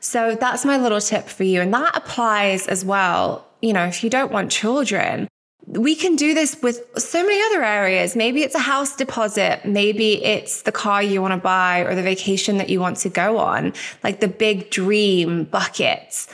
So 0.00 0.34
that's 0.34 0.64
my 0.64 0.76
little 0.76 1.00
tip 1.00 1.28
for 1.28 1.44
you. 1.44 1.60
And 1.60 1.72
that 1.72 1.96
applies 1.96 2.66
as 2.66 2.84
well. 2.84 3.46
You 3.60 3.74
know, 3.74 3.84
if 3.84 4.02
you 4.02 4.10
don't 4.10 4.32
want 4.32 4.50
children, 4.50 5.28
we 5.72 5.94
can 5.94 6.16
do 6.16 6.34
this 6.34 6.60
with 6.60 6.82
so 6.98 7.22
many 7.22 7.40
other 7.46 7.64
areas. 7.64 8.14
Maybe 8.14 8.42
it's 8.42 8.54
a 8.54 8.60
house 8.60 8.94
deposit. 8.94 9.64
Maybe 9.64 10.22
it's 10.22 10.62
the 10.62 10.72
car 10.72 11.02
you 11.02 11.22
want 11.22 11.32
to 11.32 11.38
buy 11.38 11.80
or 11.80 11.94
the 11.94 12.02
vacation 12.02 12.58
that 12.58 12.68
you 12.68 12.78
want 12.78 12.98
to 12.98 13.08
go 13.08 13.38
on, 13.38 13.72
like 14.04 14.20
the 14.20 14.28
big 14.28 14.70
dream 14.70 15.44
buckets. 15.44 16.28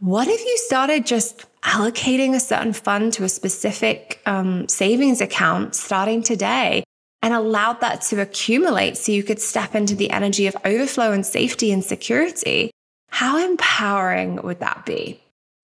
What 0.00 0.28
if 0.28 0.44
you 0.44 0.58
started 0.58 1.06
just 1.06 1.46
allocating 1.62 2.34
a 2.34 2.40
certain 2.40 2.72
fund 2.72 3.12
to 3.14 3.24
a 3.24 3.28
specific 3.28 4.20
um, 4.26 4.68
savings 4.68 5.20
account 5.20 5.74
starting 5.74 6.22
today 6.22 6.84
and 7.22 7.32
allowed 7.32 7.80
that 7.80 8.02
to 8.02 8.20
accumulate 8.20 8.98
so 8.98 9.12
you 9.12 9.22
could 9.22 9.40
step 9.40 9.74
into 9.74 9.94
the 9.94 10.10
energy 10.10 10.48
of 10.48 10.56
overflow 10.64 11.12
and 11.12 11.24
safety 11.24 11.72
and 11.72 11.84
security. 11.84 12.72
How 13.08 13.38
empowering 13.38 14.42
would 14.42 14.60
that 14.60 14.84
be? 14.84 15.21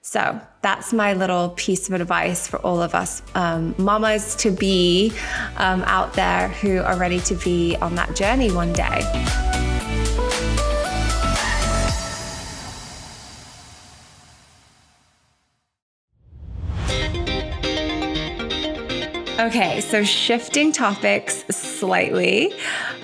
So 0.09 0.41
that's 0.63 0.95
my 0.95 1.13
little 1.13 1.51
piece 1.51 1.87
of 1.87 1.93
advice 1.93 2.49
for 2.49 2.59
all 2.61 2.81
of 2.81 2.95
us 2.95 3.21
um, 3.35 3.75
mamas 3.77 4.35
to 4.37 4.51
be 4.51 5.13
um, 5.59 5.83
out 5.83 6.15
there 6.15 6.49
who 6.49 6.79
are 6.79 6.97
ready 6.97 7.21
to 7.21 7.35
be 7.35 7.77
on 7.77 7.95
that 7.97 8.17
journey 8.17 8.51
one 8.51 8.73
day. 8.73 9.48
Okay, 19.39 19.81
so 19.81 20.03
shifting 20.03 20.73
topics 20.73 21.45
slightly, 21.49 22.53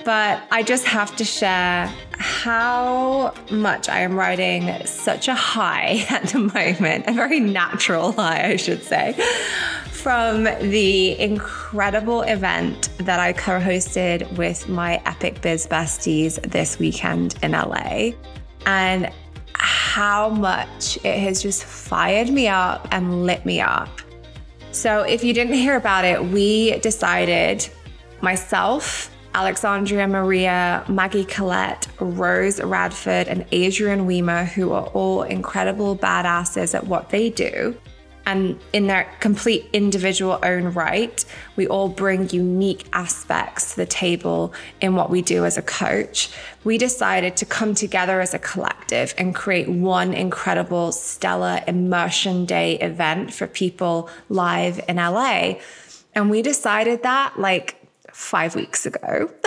but 0.03 0.43
I 0.51 0.63
just 0.63 0.83
have 0.83 1.15
to 1.15 1.23
share 1.23 1.89
how 2.17 3.33
much 3.49 3.87
I 3.87 3.99
am 3.99 4.19
riding 4.19 4.85
such 4.85 5.29
a 5.29 5.33
high 5.33 6.05
at 6.09 6.23
the 6.27 6.39
moment, 6.39 7.07
a 7.07 7.13
very 7.13 7.39
natural 7.39 8.11
high, 8.11 8.49
I 8.49 8.55
should 8.57 8.83
say, 8.83 9.13
from 9.91 10.43
the 10.43 11.17
incredible 11.21 12.23
event 12.23 12.89
that 12.97 13.21
I 13.21 13.31
co 13.31 13.57
hosted 13.57 14.29
with 14.37 14.67
my 14.67 15.01
Epic 15.05 15.39
Biz 15.39 15.67
besties 15.67 16.41
this 16.51 16.77
weekend 16.77 17.35
in 17.43 17.53
LA. 17.53 18.11
And 18.65 19.09
how 19.53 20.31
much 20.31 20.97
it 21.05 21.17
has 21.17 21.41
just 21.41 21.63
fired 21.63 22.29
me 22.29 22.49
up 22.49 22.89
and 22.91 23.25
lit 23.25 23.45
me 23.45 23.61
up 23.61 24.01
so, 24.75 25.01
if 25.03 25.23
you 25.23 25.33
didn't 25.33 25.53
hear 25.65 25.75
about 25.75 26.05
it, 26.05 26.23
we 26.23 26.77
decided 26.79 27.67
myself, 28.21 29.11
Alexandria 29.33 30.07
Maria, 30.07 30.85
Maggie 30.87 31.25
Collette, 31.25 31.87
Rose 31.99 32.61
Radford, 32.61 33.27
and 33.27 33.45
Adrienne 33.53 34.05
Weimer, 34.05 34.45
who 34.45 34.71
are 34.71 34.87
all 34.87 35.23
incredible 35.23 35.97
badasses 35.97 36.73
at 36.73 36.87
what 36.87 37.09
they 37.09 37.29
do 37.29 37.77
and 38.25 38.59
in 38.73 38.87
their 38.87 39.03
complete 39.19 39.69
individual 39.71 40.39
own 40.41 40.73
right, 40.73 41.23
we 41.55 41.67
all 41.67 41.89
bring 41.89 42.29
unique 42.29 42.87
aspects 42.93 43.71
to 43.71 43.77
the 43.77 43.85
table 43.85 44.53
in 44.81 44.95
what 44.95 45.09
we 45.09 45.21
do 45.21 45.45
as 45.45 45.57
a 45.57 45.61
coach. 45.61 46.31
We 46.63 46.77
decided 46.77 47.37
to 47.37 47.45
come 47.45 47.75
together 47.75 48.21
as 48.21 48.33
a 48.33 48.39
collective 48.39 49.13
and 49.17 49.35
create 49.35 49.69
one 49.69 50.13
incredible 50.13 50.91
stellar 50.91 51.61
immersion 51.67 52.45
day 52.45 52.79
event 52.79 53.33
for 53.33 53.45
people 53.45 54.09
live 54.29 54.83
in 54.87 54.95
LA. 54.97 55.55
And 56.15 56.29
we 56.31 56.41
decided 56.41 57.03
that 57.03 57.39
like 57.39 57.85
five 58.11 58.55
weeks 58.55 58.85
ago. 58.85 59.29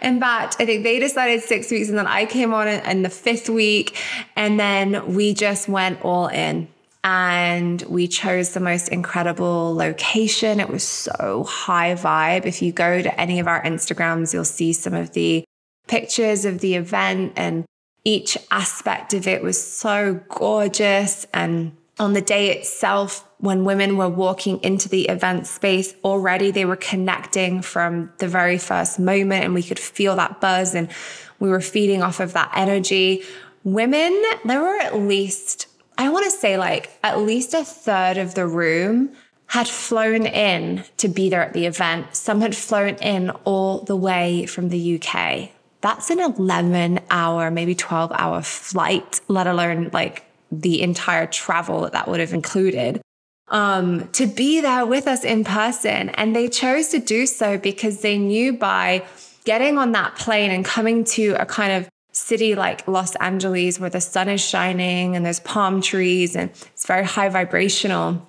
in 0.00 0.18
fact, 0.18 0.56
I 0.58 0.64
think 0.64 0.84
they 0.84 0.98
decided 0.98 1.42
six 1.42 1.70
weeks, 1.70 1.90
and 1.90 1.98
then 1.98 2.06
I 2.06 2.24
came 2.24 2.54
on 2.54 2.66
in 2.66 3.02
the 3.02 3.10
fifth 3.10 3.50
week, 3.50 3.96
and 4.36 4.58
then 4.58 5.14
we 5.14 5.34
just 5.34 5.68
went 5.68 6.02
all 6.02 6.28
in 6.28 6.66
and 7.10 7.80
we 7.88 8.06
chose 8.06 8.50
the 8.50 8.60
most 8.60 8.90
incredible 8.90 9.74
location. 9.74 10.60
It 10.60 10.68
was 10.68 10.82
so 10.82 11.42
high 11.44 11.94
vibe. 11.94 12.44
If 12.44 12.60
you 12.60 12.70
go 12.70 13.00
to 13.00 13.18
any 13.18 13.40
of 13.40 13.48
our 13.48 13.62
Instagrams, 13.62 14.34
you'll 14.34 14.44
see 14.44 14.74
some 14.74 14.92
of 14.92 15.14
the 15.14 15.42
pictures 15.86 16.44
of 16.44 16.60
the 16.60 16.74
event, 16.74 17.32
and 17.34 17.64
each 18.04 18.36
aspect 18.50 19.14
of 19.14 19.26
it 19.26 19.42
was 19.42 19.58
so 19.58 20.20
gorgeous. 20.28 21.26
And 21.32 21.74
on 21.98 22.12
the 22.12 22.20
day 22.20 22.50
itself, 22.50 23.26
when 23.38 23.64
women 23.64 23.96
were 23.96 24.10
walking 24.10 24.62
into 24.62 24.90
the 24.90 25.08
event 25.08 25.46
space, 25.46 25.94
already 26.04 26.50
they 26.50 26.66
were 26.66 26.76
connecting 26.76 27.62
from 27.62 28.12
the 28.18 28.28
very 28.28 28.58
first 28.58 28.98
moment, 28.98 29.46
and 29.46 29.54
we 29.54 29.62
could 29.62 29.78
feel 29.78 30.14
that 30.16 30.42
buzz, 30.42 30.74
and 30.74 30.90
we 31.38 31.48
were 31.48 31.62
feeding 31.62 32.02
off 32.02 32.20
of 32.20 32.34
that 32.34 32.52
energy. 32.54 33.22
Women, 33.64 34.22
there 34.44 34.60
were 34.60 34.78
at 34.78 34.94
least 34.94 35.67
I 35.98 36.08
want 36.10 36.24
to 36.26 36.30
say 36.30 36.56
like 36.56 36.90
at 37.02 37.18
least 37.18 37.52
a 37.54 37.64
third 37.64 38.16
of 38.18 38.34
the 38.34 38.46
room 38.46 39.10
had 39.48 39.66
flown 39.66 40.26
in 40.26 40.84
to 40.98 41.08
be 41.08 41.28
there 41.28 41.42
at 41.42 41.54
the 41.54 41.66
event. 41.66 42.14
Some 42.14 42.40
had 42.40 42.54
flown 42.54 42.94
in 42.96 43.30
all 43.44 43.80
the 43.80 43.96
way 43.96 44.46
from 44.46 44.68
the 44.68 45.00
UK. 45.02 45.50
That's 45.80 46.10
an 46.10 46.20
11 46.20 47.00
hour, 47.10 47.50
maybe 47.50 47.74
12 47.74 48.12
hour 48.14 48.42
flight, 48.42 49.20
let 49.26 49.46
alone 49.46 49.90
like 49.92 50.24
the 50.52 50.82
entire 50.82 51.26
travel 51.26 51.82
that 51.82 51.92
that 51.92 52.08
would 52.08 52.20
have 52.20 52.32
included. 52.32 53.00
Um, 53.48 54.08
to 54.08 54.26
be 54.26 54.60
there 54.60 54.84
with 54.86 55.08
us 55.08 55.24
in 55.24 55.44
person. 55.44 56.10
And 56.10 56.36
they 56.36 56.48
chose 56.48 56.88
to 56.88 56.98
do 56.98 57.26
so 57.26 57.58
because 57.58 58.02
they 58.02 58.18
knew 58.18 58.52
by 58.52 59.04
getting 59.44 59.78
on 59.78 59.92
that 59.92 60.16
plane 60.16 60.50
and 60.50 60.64
coming 60.64 61.04
to 61.04 61.34
a 61.40 61.46
kind 61.46 61.72
of 61.72 61.88
city 62.18 62.54
like 62.54 62.86
Los 62.88 63.14
Angeles 63.16 63.78
where 63.78 63.90
the 63.90 64.00
sun 64.00 64.28
is 64.28 64.40
shining 64.40 65.14
and 65.14 65.24
there's 65.24 65.40
palm 65.40 65.80
trees 65.80 66.34
and 66.34 66.50
it's 66.50 66.86
very 66.86 67.04
high 67.04 67.28
vibrational. 67.28 68.26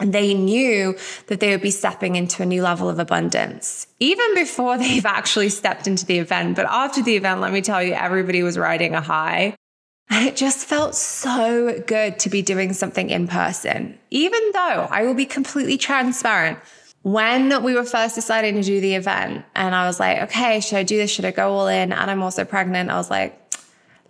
And 0.00 0.12
they 0.12 0.32
knew 0.32 0.96
that 1.26 1.40
they 1.40 1.50
would 1.50 1.60
be 1.60 1.70
stepping 1.70 2.16
into 2.16 2.42
a 2.42 2.46
new 2.46 2.62
level 2.62 2.88
of 2.88 2.98
abundance, 2.98 3.86
even 3.98 4.34
before 4.34 4.78
they've 4.78 5.06
actually 5.06 5.48
stepped 5.48 5.86
into 5.86 6.06
the 6.06 6.18
event. 6.18 6.56
But 6.56 6.66
after 6.66 7.02
the 7.02 7.16
event, 7.16 7.40
let 7.40 7.52
me 7.52 7.60
tell 7.60 7.82
you, 7.82 7.92
everybody 7.92 8.42
was 8.42 8.56
riding 8.56 8.94
a 8.94 9.00
high. 9.00 9.54
And 10.12 10.26
it 10.26 10.36
just 10.36 10.66
felt 10.66 10.96
so 10.96 11.80
good 11.86 12.18
to 12.20 12.30
be 12.30 12.42
doing 12.42 12.72
something 12.72 13.10
in 13.10 13.28
person, 13.28 13.96
even 14.10 14.40
though 14.52 14.88
I 14.90 15.04
will 15.04 15.14
be 15.14 15.26
completely 15.26 15.78
transparent. 15.78 16.58
When 17.02 17.62
we 17.62 17.74
were 17.74 17.84
first 17.84 18.14
deciding 18.14 18.54
to 18.56 18.62
do 18.62 18.80
the 18.80 18.94
event, 18.94 19.44
and 19.54 19.74
I 19.74 19.86
was 19.86 19.98
like, 19.98 20.22
okay, 20.22 20.60
should 20.60 20.76
I 20.76 20.82
do 20.82 20.96
this? 20.96 21.10
Should 21.10 21.24
I 21.24 21.30
go 21.30 21.52
all 21.52 21.68
in? 21.68 21.92
And 21.92 22.10
I'm 22.10 22.22
also 22.22 22.44
pregnant. 22.44 22.90
I 22.90 22.96
was 22.96 23.10
like, 23.10 23.36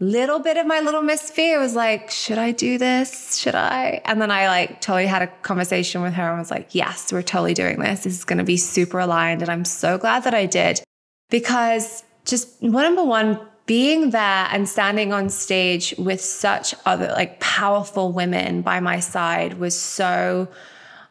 little 0.01 0.39
bit 0.39 0.57
of 0.57 0.67
my 0.67 0.81
little 0.81 1.03
miss 1.03 1.31
fear 1.31 1.61
was 1.61 1.77
like, 1.77 2.11
should 2.11 2.39
I 2.39 2.53
do 2.53 2.79
this? 2.79 3.37
Should 3.37 3.55
I? 3.55 4.01
And 4.07 4.21
then 4.21 4.31
I 4.31 4.49
like 4.49 4.81
totally 4.81 5.07
had 5.07 5.23
a 5.23 5.27
conversation 5.43 6.01
with 6.01 6.15
her 6.15 6.31
and 6.31 6.39
was 6.39 6.51
like, 6.51 6.75
yes, 6.75 7.13
we're 7.13 7.23
totally 7.23 7.55
doing 7.55 7.79
this. 7.79 8.05
This 8.05 8.19
is 8.19 8.25
going 8.25 8.39
to 8.39 8.45
be 8.45 8.57
super 8.57 8.99
aligned. 8.99 9.43
And 9.43 9.51
I'm 9.51 9.67
so 9.67 9.99
glad 9.99 10.25
that 10.25 10.35
I 10.35 10.47
did 10.47 10.83
because 11.29 12.03
just 12.25 12.49
one 12.63 12.85
number 12.85 13.05
one, 13.05 13.39
being 13.67 14.11
there 14.11 14.49
and 14.51 14.69
standing 14.69 15.13
on 15.13 15.29
stage 15.29 15.95
with 15.97 16.21
such 16.21 16.75
other 16.87 17.09
like 17.09 17.39
powerful 17.39 18.11
women 18.11 18.63
by 18.63 18.81
my 18.81 18.99
side 18.99 19.55
was 19.61 19.79
so 19.79 20.49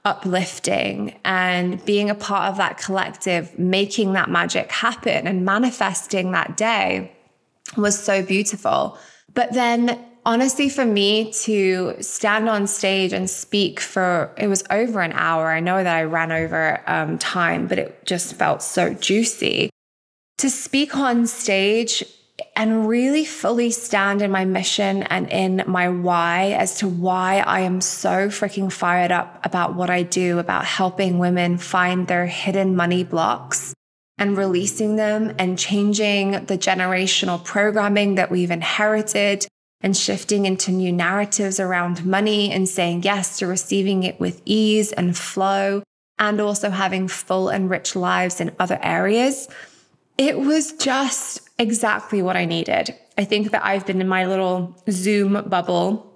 uplifting 0.05 1.19
and 1.25 1.83
being 1.85 2.09
a 2.09 2.15
part 2.15 2.49
of 2.49 2.57
that 2.57 2.77
collective, 2.77 3.57
making 3.59 4.13
that 4.13 4.29
magic 4.29 4.71
happen 4.71 5.27
and 5.27 5.45
manifesting 5.45 6.31
that 6.31 6.57
day 6.57 7.11
was 7.77 8.01
so 8.01 8.23
beautiful. 8.23 8.97
But 9.33 9.53
then, 9.53 10.03
honestly, 10.25 10.69
for 10.69 10.85
me 10.85 11.31
to 11.43 11.95
stand 12.01 12.49
on 12.49 12.67
stage 12.67 13.13
and 13.13 13.29
speak 13.29 13.79
for 13.79 14.33
it 14.37 14.47
was 14.47 14.63
over 14.69 15.01
an 15.01 15.11
hour. 15.13 15.49
I 15.49 15.59
know 15.59 15.83
that 15.83 15.95
I 15.95 16.03
ran 16.03 16.31
over 16.31 16.81
um, 16.87 17.17
time, 17.17 17.67
but 17.67 17.77
it 17.77 18.05
just 18.05 18.35
felt 18.35 18.61
so 18.61 18.93
juicy. 18.93 19.69
To 20.39 20.49
speak 20.49 20.95
on 20.95 21.27
stage 21.27 22.03
and 22.59 22.89
really 22.89 23.23
fully 23.23 23.71
stand 23.71 24.21
in 24.21 24.29
my 24.29 24.43
mission 24.43 25.03
and 25.03 25.31
in 25.31 25.63
my 25.65 25.87
why 25.87 26.51
as 26.59 26.77
to 26.77 26.89
why 26.89 27.37
I 27.37 27.61
am 27.61 27.79
so 27.79 28.27
freaking 28.27 28.69
fired 28.69 29.13
up 29.13 29.39
about 29.45 29.75
what 29.75 29.89
I 29.89 30.03
do, 30.03 30.39
about 30.39 30.65
helping 30.65 31.19
women 31.19 31.57
find 31.57 32.05
their 32.05 32.25
hidden 32.25 32.75
money 32.75 33.05
blocks 33.05 33.73
and 34.17 34.37
releasing 34.37 34.97
them 34.97 35.33
and 35.39 35.57
changing 35.57 36.31
the 36.31 36.57
generational 36.57 37.41
programming 37.41 38.15
that 38.15 38.29
we've 38.29 38.51
inherited 38.51 39.47
and 39.79 39.95
shifting 39.95 40.45
into 40.45 40.73
new 40.73 40.91
narratives 40.91 41.61
around 41.61 42.05
money 42.05 42.51
and 42.51 42.67
saying 42.67 43.03
yes 43.03 43.39
to 43.39 43.47
receiving 43.47 44.03
it 44.03 44.19
with 44.19 44.41
ease 44.43 44.91
and 44.91 45.17
flow 45.17 45.81
and 46.17 46.41
also 46.41 46.69
having 46.69 47.07
full 47.07 47.47
and 47.47 47.69
rich 47.69 47.95
lives 47.95 48.41
in 48.41 48.53
other 48.59 48.79
areas. 48.83 49.47
It 50.17 50.37
was 50.37 50.73
just 50.73 51.48
exactly 51.59 52.21
what 52.21 52.35
I 52.35 52.45
needed. 52.45 52.95
I 53.17 53.25
think 53.25 53.51
that 53.51 53.63
I've 53.63 53.85
been 53.85 54.01
in 54.01 54.07
my 54.07 54.25
little 54.25 54.75
Zoom 54.89 55.43
bubble, 55.47 56.11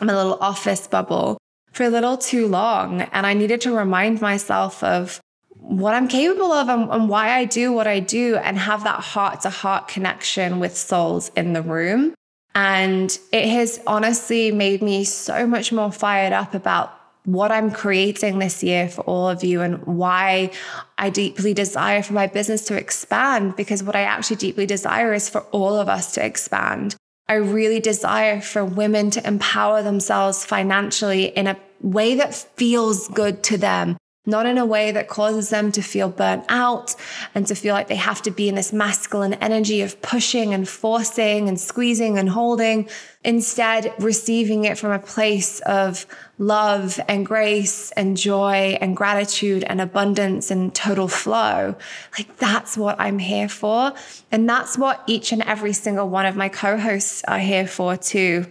my 0.00 0.14
little 0.14 0.38
office 0.40 0.86
bubble 0.86 1.36
for 1.72 1.84
a 1.84 1.90
little 1.90 2.16
too 2.16 2.46
long. 2.46 3.02
And 3.02 3.26
I 3.26 3.34
needed 3.34 3.60
to 3.62 3.76
remind 3.76 4.20
myself 4.20 4.82
of 4.82 5.20
what 5.56 5.94
I'm 5.94 6.08
capable 6.08 6.52
of 6.52 6.68
and, 6.68 6.88
and 6.90 7.08
why 7.08 7.30
I 7.30 7.44
do 7.44 7.72
what 7.72 7.86
I 7.86 7.98
do 7.98 8.36
and 8.36 8.56
have 8.58 8.84
that 8.84 9.00
heart 9.00 9.40
to 9.42 9.50
heart 9.50 9.88
connection 9.88 10.60
with 10.60 10.76
souls 10.76 11.30
in 11.36 11.52
the 11.52 11.62
room. 11.62 12.14
And 12.54 13.18
it 13.32 13.48
has 13.48 13.80
honestly 13.86 14.52
made 14.52 14.80
me 14.80 15.04
so 15.04 15.46
much 15.46 15.72
more 15.72 15.90
fired 15.90 16.32
up 16.32 16.54
about 16.54 16.92
what 17.24 17.50
I'm 17.50 17.70
creating 17.70 18.38
this 18.38 18.62
year 18.62 18.88
for 18.88 19.02
all 19.02 19.28
of 19.28 19.42
you 19.42 19.62
and 19.62 19.84
why 19.86 20.50
I 20.98 21.10
deeply 21.10 21.54
desire 21.54 22.02
for 22.02 22.12
my 22.12 22.26
business 22.26 22.64
to 22.66 22.76
expand. 22.76 23.56
Because 23.56 23.82
what 23.82 23.96
I 23.96 24.02
actually 24.02 24.36
deeply 24.36 24.66
desire 24.66 25.12
is 25.12 25.28
for 25.28 25.40
all 25.50 25.74
of 25.74 25.88
us 25.88 26.12
to 26.14 26.24
expand. 26.24 26.96
I 27.26 27.34
really 27.34 27.80
desire 27.80 28.40
for 28.40 28.64
women 28.64 29.10
to 29.10 29.26
empower 29.26 29.82
themselves 29.82 30.44
financially 30.44 31.24
in 31.24 31.46
a 31.46 31.56
way 31.80 32.14
that 32.16 32.34
feels 32.34 33.08
good 33.08 33.42
to 33.44 33.58
them, 33.58 33.96
not 34.26 34.46
in 34.46 34.56
a 34.56 34.64
way 34.64 34.90
that 34.90 35.08
causes 35.08 35.50
them 35.50 35.70
to 35.72 35.82
feel 35.82 36.08
burnt 36.08 36.44
out 36.48 36.94
and 37.34 37.46
to 37.46 37.54
feel 37.54 37.74
like 37.74 37.88
they 37.88 37.96
have 37.96 38.22
to 38.22 38.30
be 38.30 38.48
in 38.48 38.54
this 38.54 38.72
masculine 38.72 39.34
energy 39.34 39.82
of 39.82 40.00
pushing 40.00 40.54
and 40.54 40.68
forcing 40.68 41.48
and 41.48 41.60
squeezing 41.60 42.18
and 42.18 42.30
holding. 42.30 42.88
Instead, 43.22 43.92
receiving 43.98 44.64
it 44.64 44.78
from 44.78 44.92
a 44.92 44.98
place 44.98 45.60
of 45.60 46.06
love 46.38 46.98
and 47.06 47.26
grace 47.26 47.90
and 47.92 48.16
joy 48.16 48.76
and 48.80 48.96
gratitude 48.96 49.62
and 49.64 49.80
abundance 49.80 50.50
and 50.50 50.74
total 50.74 51.08
flow. 51.08 51.74
Like 52.16 52.36
that's 52.38 52.76
what 52.76 52.98
I'm 52.98 53.18
here 53.18 53.48
for. 53.48 53.92
And 54.32 54.48
that's 54.48 54.78
what 54.78 55.02
each 55.06 55.32
and 55.32 55.42
every 55.42 55.74
single 55.74 56.08
one 56.08 56.26
of 56.26 56.34
my 56.34 56.48
co 56.48 56.78
hosts 56.78 57.22
are 57.28 57.38
here 57.38 57.66
for 57.66 57.96
too. 57.96 58.46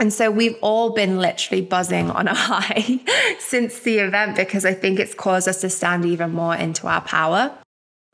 And 0.00 0.12
so 0.12 0.30
we've 0.30 0.56
all 0.62 0.90
been 0.90 1.18
literally 1.18 1.60
buzzing 1.60 2.10
on 2.10 2.28
a 2.28 2.34
high 2.34 3.00
since 3.38 3.80
the 3.80 3.98
event 3.98 4.36
because 4.36 4.64
I 4.64 4.74
think 4.74 4.98
it's 4.98 5.14
caused 5.14 5.48
us 5.48 5.60
to 5.60 5.70
stand 5.70 6.04
even 6.06 6.32
more 6.32 6.54
into 6.54 6.86
our 6.86 7.02
power. 7.02 7.56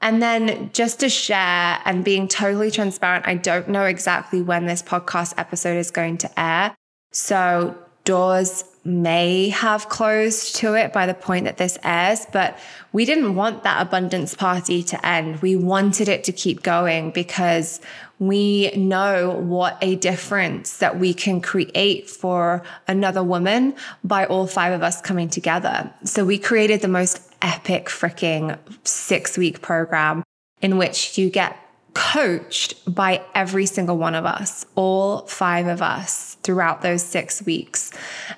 And 0.01 0.23
then 0.23 0.71
just 0.73 1.01
to 1.01 1.09
share 1.09 1.81
and 1.85 2.05
being 2.05 2.29
totally 2.29 2.71
transparent, 2.71 3.27
I 3.27 3.35
don't 3.35 3.69
know 3.69 3.85
exactly 3.85 4.43
when 4.43 4.67
this 4.67 4.83
podcast 4.83 5.35
episode 5.37 5.77
is 5.77 5.91
going 5.91 6.19
to 6.19 6.41
air. 6.41 6.75
So 7.13 7.77
doors 8.05 8.65
may 8.85 9.51
have 9.51 9.89
closed 9.89 10.57
to 10.57 10.75
it 10.75 10.93
by 10.93 11.05
the 11.05 11.15
point 11.15 11.45
that 11.45 11.59
this 11.59 11.77
airs, 11.83 12.27
but 12.33 12.59
we 12.93 13.05
didn't 13.05 13.35
want 13.35 13.65
that 13.65 13.83
abundance 13.83 14.35
party 14.35 14.83
to 14.83 15.07
end. 15.07 15.43
We 15.43 15.57
wanted 15.57 16.09
it 16.09 16.25
to 16.25 16.33
keep 16.33 16.63
going 16.63 17.11
because 17.11 17.81
we 18.19 18.71
know 18.77 19.31
what 19.31 19.79
a 19.81 19.97
difference 19.97 20.79
that 20.79 20.99
we 20.99 21.15
can 21.15 21.41
create 21.41 22.11
for 22.11 22.63
another 22.87 23.23
woman 23.23 23.75
by 24.03 24.27
all 24.27 24.47
five 24.47 24.73
of 24.73 24.83
us 24.83 25.01
coming 25.01 25.29
together. 25.29 25.93
So 26.05 26.25
we 26.25 26.39
created 26.39 26.81
the 26.81 26.89
most 26.89 27.23
epic 27.43 27.87
freaking 27.87 28.59
six 28.85 29.39
week 29.39 29.63
program 29.63 30.25
in 30.61 30.79
which 30.79 31.17
you 31.17 31.31
get 31.31 31.57
coached 31.99 32.75
by 32.87 33.21
every 33.35 33.67
single 33.67 33.99
one 33.99 34.15
of 34.15 34.25
us, 34.25 34.65
all 34.77 35.27
five 35.27 35.67
of 35.67 35.83
us 35.83 36.37
throughout 36.45 36.81
those 36.81 37.03
six 37.03 37.43
weeks. 37.43 37.91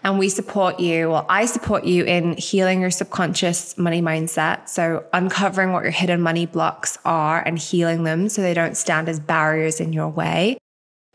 And 0.03 0.19
we 0.19 0.31
support 0.31 0.81
you, 0.81 1.11
well, 1.11 1.27
I 1.29 1.45
support 1.45 1.85
you 1.85 2.05
in 2.05 2.39
healing 2.39 2.81
your 2.81 2.91
subconscious 2.91 3.77
money 3.77 4.01
mindset. 4.01 4.71
So, 4.71 5.05
uncovering 5.13 5.73
what 5.73 5.83
your 5.83 5.93
hidden 5.93 6.23
money 6.23 6.47
blocks 6.47 6.97
are 7.05 7.43
and 7.43 7.59
healing 7.59 8.05
them 8.05 8.31
so 8.31 8.41
they 8.41 8.55
don't 8.55 8.79
stand 8.79 9.11
as 9.11 9.21
barriers 9.21 9.79
in 9.79 9.93
your 9.93 10.09
way. 10.09 10.57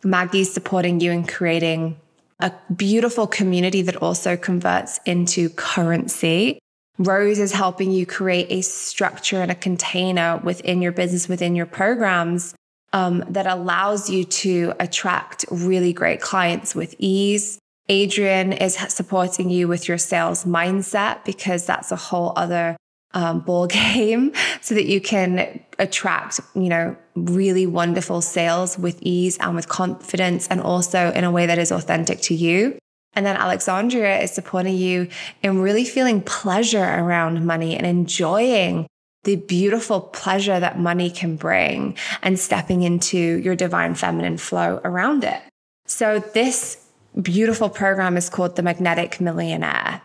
Maggie's 0.04 0.54
supporting 0.54 1.00
you 1.00 1.12
in 1.12 1.26
creating 1.26 2.00
a 2.40 2.52
beautiful 2.76 3.26
community 3.26 3.82
that 3.82 3.96
also 3.96 4.38
converts 4.38 5.00
into 5.08 5.50
currency. 5.50 6.60
Rose 6.98 7.40
is 7.40 7.52
helping 7.52 7.92
you 7.92 8.06
create 8.06 8.48
a 8.50 8.62
structure 8.62 9.42
and 9.42 9.52
a 9.52 9.56
container 9.56 10.40
within 10.44 10.82
your 10.82 10.92
business, 10.92 11.28
within 11.28 11.56
your 11.56 11.66
programs 11.66 12.56
um, 12.94 13.24
that 13.28 13.46
allows 13.46 14.10
you 14.10 14.24
to 14.24 14.74
attract 14.80 15.46
really 15.52 15.92
great 15.92 16.22
clients 16.22 16.74
with 16.74 16.96
ease. 16.98 17.60
Adrienne 17.92 18.54
is 18.54 18.76
supporting 18.76 19.50
you 19.50 19.68
with 19.68 19.88
your 19.88 19.98
sales 19.98 20.46
mindset 20.46 21.24
because 21.26 21.66
that's 21.66 21.92
a 21.92 21.96
whole 21.96 22.32
other 22.36 22.78
um, 23.14 23.42
ball 23.42 23.68
game 23.68 24.32
so 24.62 24.74
that 24.74 24.86
you 24.86 25.02
can 25.02 25.60
attract, 25.78 26.40
you 26.54 26.70
know, 26.70 26.96
really 27.16 27.68
wonderful 27.68 28.22
sales 28.22 28.78
with 28.78 28.98
ease 29.02 29.38
and 29.40 29.56
with 29.56 29.68
confidence 29.68 30.48
and 30.48 30.62
also 30.62 31.12
in 31.12 31.24
a 31.24 31.32
way 31.32 31.46
that 31.46 31.58
is 31.58 31.72
authentic 31.72 32.22
to 32.22 32.34
you. 32.34 32.78
And 33.16 33.26
then 33.26 33.38
Alexandria 33.38 34.20
is 34.20 34.32
supporting 34.32 34.76
you 34.76 35.08
in 35.42 35.62
really 35.62 35.86
feeling 35.86 36.22
pleasure 36.22 36.84
around 36.84 37.46
money 37.46 37.78
and 37.78 37.86
enjoying 37.86 38.88
the 39.24 39.36
beautiful 39.38 40.02
pleasure 40.02 40.60
that 40.60 40.80
money 40.80 41.10
can 41.10 41.36
bring 41.36 41.98
and 42.22 42.40
stepping 42.40 42.84
into 42.84 43.18
your 43.18 43.56
divine 43.56 43.96
feminine 43.96 44.38
flow 44.38 44.80
around 44.84 45.24
it. 45.24 45.42
So 45.88 46.20
this 46.20 46.86
beautiful 47.22 47.70
program 47.70 48.18
is 48.18 48.30
called 48.30 48.56
the 48.56 48.62
Magnetic 48.62 49.20
Millionaire. 49.20 50.02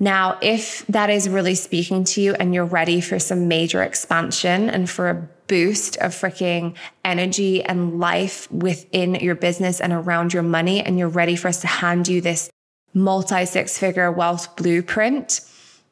Now, 0.00 0.38
if 0.42 0.84
that 0.88 1.08
is 1.08 1.28
really 1.28 1.54
speaking 1.54 2.04
to 2.04 2.20
you 2.20 2.34
and 2.34 2.52
you're 2.52 2.64
ready 2.64 3.00
for 3.00 3.18
some 3.18 3.46
major 3.46 3.82
expansion 3.82 4.68
and 4.68 4.90
for 4.90 5.08
a 5.08 5.28
boost 5.46 5.96
of 5.98 6.12
freaking 6.12 6.74
energy 7.04 7.62
and 7.62 7.98
life 7.98 8.50
within 8.50 9.14
your 9.16 9.34
business 9.34 9.80
and 9.80 9.92
around 9.92 10.32
your 10.32 10.42
money, 10.42 10.80
and 10.80 10.98
you're 10.98 11.08
ready 11.08 11.36
for 11.36 11.48
us 11.48 11.60
to 11.60 11.66
hand 11.66 12.08
you 12.08 12.20
this 12.20 12.50
multi 12.94 13.44
six 13.44 13.78
figure 13.78 14.10
wealth 14.10 14.56
blueprint, 14.56 15.40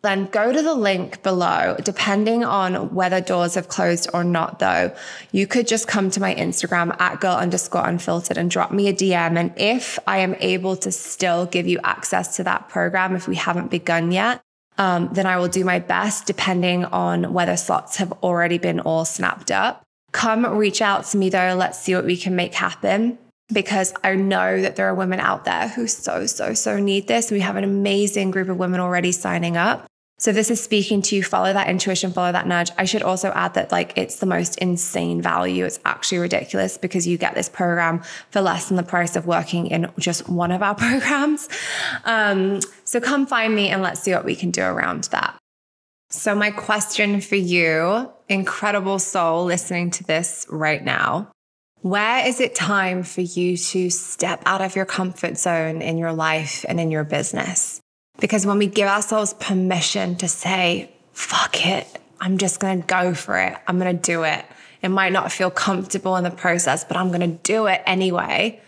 then 0.03 0.27
go 0.27 0.53
to 0.53 0.63
the 0.63 0.75
link 0.75 1.23
below. 1.23 1.77
Depending 1.83 2.45
on 2.45 2.95
whether 2.95 3.21
doors 3.21 3.55
have 3.55 3.69
closed 3.69 4.09
or 4.13 4.25
not, 4.25 4.59
though, 4.59 4.95
you 5.31 5.47
could 5.47 5.67
just 5.67 5.87
come 5.87 6.11
to 6.11 6.21
my 6.21 6.35
Instagram 6.35 6.99
at 7.01 7.21
girl 7.21 7.37
underscore 7.37 7.87
unfiltered 7.87 8.37
and 8.37 8.51
drop 8.51 8.73
me 8.73 8.89
a 8.89 8.93
DM. 8.93 9.39
And 9.39 9.53
if 9.57 9.99
I 10.07 10.19
am 10.19 10.35
able 10.41 10.77
to 10.77 10.91
still 10.91 11.47
give 11.47 11.67
you 11.67 11.79
access 11.85 12.37
to 12.37 12.45
that 12.45 12.69
program, 12.69 13.15
if 13.15 13.29
we 13.29 13.37
haven't 13.37 13.71
begun 13.71 14.11
yet, 14.11 14.43
um, 14.83 15.09
then 15.13 15.27
I 15.27 15.37
will 15.37 15.47
do 15.47 15.65
my 15.65 15.79
best 15.79 16.27
depending 16.27 16.85
on 16.87 17.33
whether 17.33 17.57
slots 17.57 17.99
have 17.99 18.11
already 18.21 18.59
been 18.59 18.81
all 18.81 19.05
snapped 19.05 19.53
up. 19.53 19.85
Come 20.11 20.45
reach 20.45 20.83
out 20.83 21.05
to 21.07 21.17
me 21.17 21.31
though. 21.31 21.55
Let's 21.57 21.79
see 21.79 21.95
what 21.95 22.05
we 22.05 22.17
can 22.17 22.35
make 22.35 22.53
happen 22.53 23.17
because 23.53 23.95
I 24.03 24.17
know 24.17 24.61
that 24.61 24.75
there 24.75 24.89
are 24.89 24.95
women 24.95 25.21
out 25.21 25.45
there 25.45 25.69
who 25.69 25.87
so, 25.87 26.27
so, 26.27 26.53
so 26.55 26.81
need 26.81 27.07
this. 27.07 27.31
We 27.31 27.39
have 27.41 27.55
an 27.55 27.63
amazing 27.63 28.33
group 28.33 28.49
of 28.49 28.57
women 28.57 28.81
already 28.81 29.13
signing 29.13 29.57
up. 29.57 29.87
So 30.23 30.31
this 30.31 30.53
is 30.53 30.63
speaking 30.63 31.03
to 31.03 31.17
you, 31.17 31.25
follow 31.25 31.53
that 31.53 31.69
intuition, 31.69 32.13
follow 32.13 32.31
that 32.31 32.47
nudge. 32.47 32.71
I 32.79 32.85
should 32.85 33.03
also 33.03 33.33
add 33.33 33.55
that 33.55 33.73
like 33.73 33.93
it's 33.97 34.21
the 34.21 34.27
most 34.27 34.57
insane 34.59 35.21
value. 35.21 35.65
It's 35.65 35.81
actually 35.85 36.19
ridiculous 36.19 36.79
because 36.79 37.09
you 37.09 37.19
get 37.19 37.35
this 37.35 37.49
program 37.49 38.05
for 38.31 38.41
less 38.41 38.69
than 38.69 38.77
the 38.77 38.85
price 38.85 39.17
of 39.17 39.27
working 39.27 39.67
in 39.67 39.91
just 39.99 40.29
one 40.29 40.53
of 40.53 40.63
our 40.63 40.75
programs. 40.77 41.49
Um, 42.05 42.61
so 42.85 43.01
come 43.01 43.27
find 43.27 43.53
me 43.53 43.71
and 43.71 43.83
let's 43.83 44.01
see 44.01 44.13
what 44.13 44.25
we 44.25 44.37
can 44.37 44.53
do 44.53 44.63
around 44.63 45.09
that. 45.11 45.37
So 46.11 46.37
my 46.37 46.53
question 46.53 47.21
for 47.21 47.35
you, 47.35 48.09
incredible 48.29 49.01
soul 49.01 49.45
listening 49.45 49.91
to 49.91 50.05
this 50.05 50.47
right 50.49 50.85
now. 50.85 51.33
Where 51.81 52.25
is 52.25 52.39
it 52.39 52.55
time 52.55 53.03
for 53.03 53.23
you 53.23 53.57
to 53.57 53.91
step 53.91 54.41
out 54.47 54.61
of 54.61 54.77
your 54.77 54.85
comfort 54.85 55.37
zone 55.37 55.83
in 55.83 55.99
your 55.99 56.13
life 56.13 56.65
and 56.69 56.79
in 56.79 56.93
your 56.93 57.03
business? 57.03 57.72
Because 58.23 58.47
when 58.47 58.57
we 58.57 58.69
give 58.69 58.87
ourselves 58.87 59.35
permission 59.35 60.15
to 60.19 60.29
say, 60.29 60.93
fuck 61.13 61.67
it, 61.67 61.89
I'm 62.21 62.39
just 62.39 62.61
going 62.61 62.81
to 62.81 62.87
go 62.87 63.15
for 63.15 63.37
it, 63.37 63.59
I'm 63.67 63.81
going 63.81 63.97
to 63.97 64.01
do 64.01 64.23
it. 64.23 64.47
It 64.81 64.91
might 64.91 65.13
not 65.13 65.33
feel 65.33 65.51
comfortable 65.51 66.15
in 66.15 66.23
the 66.23 66.31
process, 66.31 66.85
but 66.85 66.97
I'm 66.97 67.09
going 67.09 67.21
to 67.21 67.37
do 67.43 67.67
it 67.67 67.83
anyway. 67.85 68.61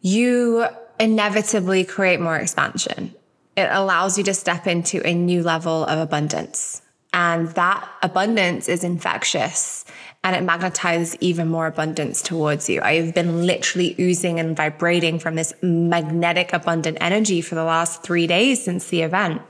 You 0.00 0.66
inevitably 0.98 1.84
create 1.84 2.18
more 2.18 2.36
expansion. 2.36 3.14
It 3.56 3.68
allows 3.70 4.18
you 4.18 4.24
to 4.24 4.34
step 4.34 4.66
into 4.66 5.00
a 5.06 5.14
new 5.14 5.44
level 5.44 5.84
of 5.84 6.00
abundance. 6.00 6.82
And 7.12 7.48
that 7.50 7.88
abundance 8.02 8.68
is 8.68 8.82
infectious 8.82 9.84
and 10.26 10.34
it 10.34 10.44
magnetizes 10.44 11.16
even 11.20 11.46
more 11.46 11.68
abundance 11.68 12.20
towards 12.20 12.68
you. 12.68 12.82
I've 12.82 13.14
been 13.14 13.46
literally 13.46 13.94
oozing 14.00 14.40
and 14.40 14.56
vibrating 14.56 15.20
from 15.20 15.36
this 15.36 15.54
magnetic, 15.62 16.52
abundant 16.52 16.98
energy 17.00 17.40
for 17.40 17.54
the 17.54 17.62
last 17.62 18.02
three 18.02 18.26
days 18.26 18.64
since 18.64 18.88
the 18.88 19.02
event. 19.02 19.40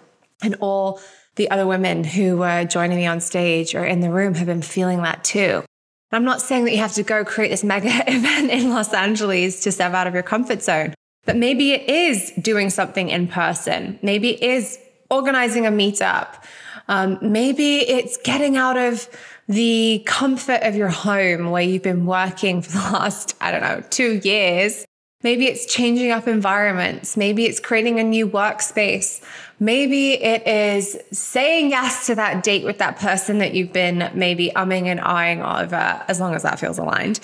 And 0.42 0.54
all 0.60 1.00
the 1.36 1.50
other 1.50 1.66
women 1.66 2.04
who 2.04 2.36
were 2.36 2.66
joining 2.66 2.98
me 2.98 3.06
on 3.06 3.22
stage 3.22 3.74
or 3.74 3.86
in 3.86 4.00
the 4.00 4.10
room 4.10 4.34
have 4.34 4.48
been 4.48 4.60
feeling 4.60 5.00
that 5.00 5.24
too. 5.24 5.64
I'm 6.12 6.24
not 6.24 6.42
saying 6.42 6.66
that 6.66 6.72
you 6.72 6.78
have 6.78 6.92
to 6.92 7.02
go 7.02 7.24
create 7.24 7.48
this 7.48 7.64
mega 7.64 7.88
event 8.06 8.50
in 8.50 8.68
Los 8.68 8.92
Angeles 8.92 9.60
to 9.60 9.72
step 9.72 9.94
out 9.94 10.06
of 10.06 10.12
your 10.12 10.22
comfort 10.22 10.62
zone, 10.62 10.92
but 11.24 11.36
maybe 11.36 11.72
it 11.72 11.88
is 11.88 12.32
doing 12.38 12.68
something 12.68 13.08
in 13.08 13.28
person. 13.28 13.98
Maybe 14.02 14.34
it 14.34 14.42
is 14.42 14.78
organizing 15.10 15.64
a 15.64 15.70
meetup. 15.70 16.44
Um, 16.88 17.18
maybe 17.22 17.78
it's 17.78 18.18
getting 18.18 18.58
out 18.58 18.76
of 18.76 19.08
the 19.48 20.02
comfort 20.06 20.60
of 20.62 20.74
your 20.74 20.88
home 20.88 21.50
where 21.50 21.62
you've 21.62 21.82
been 21.82 22.06
working 22.06 22.62
for 22.62 22.72
the 22.72 22.78
last, 22.92 23.36
I 23.40 23.50
don't 23.50 23.62
know, 23.62 23.82
two 23.90 24.20
years. 24.24 24.84
Maybe 25.22 25.46
it's 25.46 25.66
changing 25.66 26.10
up 26.10 26.28
environments. 26.28 27.16
Maybe 27.16 27.46
it's 27.46 27.58
creating 27.58 27.98
a 27.98 28.04
new 28.04 28.28
workspace. 28.28 29.22
Maybe 29.58 30.12
it 30.12 30.46
is 30.46 30.96
saying 31.10 31.70
yes 31.70 32.06
to 32.06 32.14
that 32.14 32.44
date 32.44 32.64
with 32.64 32.78
that 32.78 32.98
person 32.98 33.38
that 33.38 33.54
you've 33.54 33.72
been 33.72 34.10
maybe 34.14 34.52
umming 34.54 34.86
and 34.86 35.00
eyeing 35.00 35.42
over, 35.42 36.04
as 36.06 36.20
long 36.20 36.34
as 36.34 36.42
that 36.42 36.60
feels 36.60 36.78
aligned. 36.78 37.18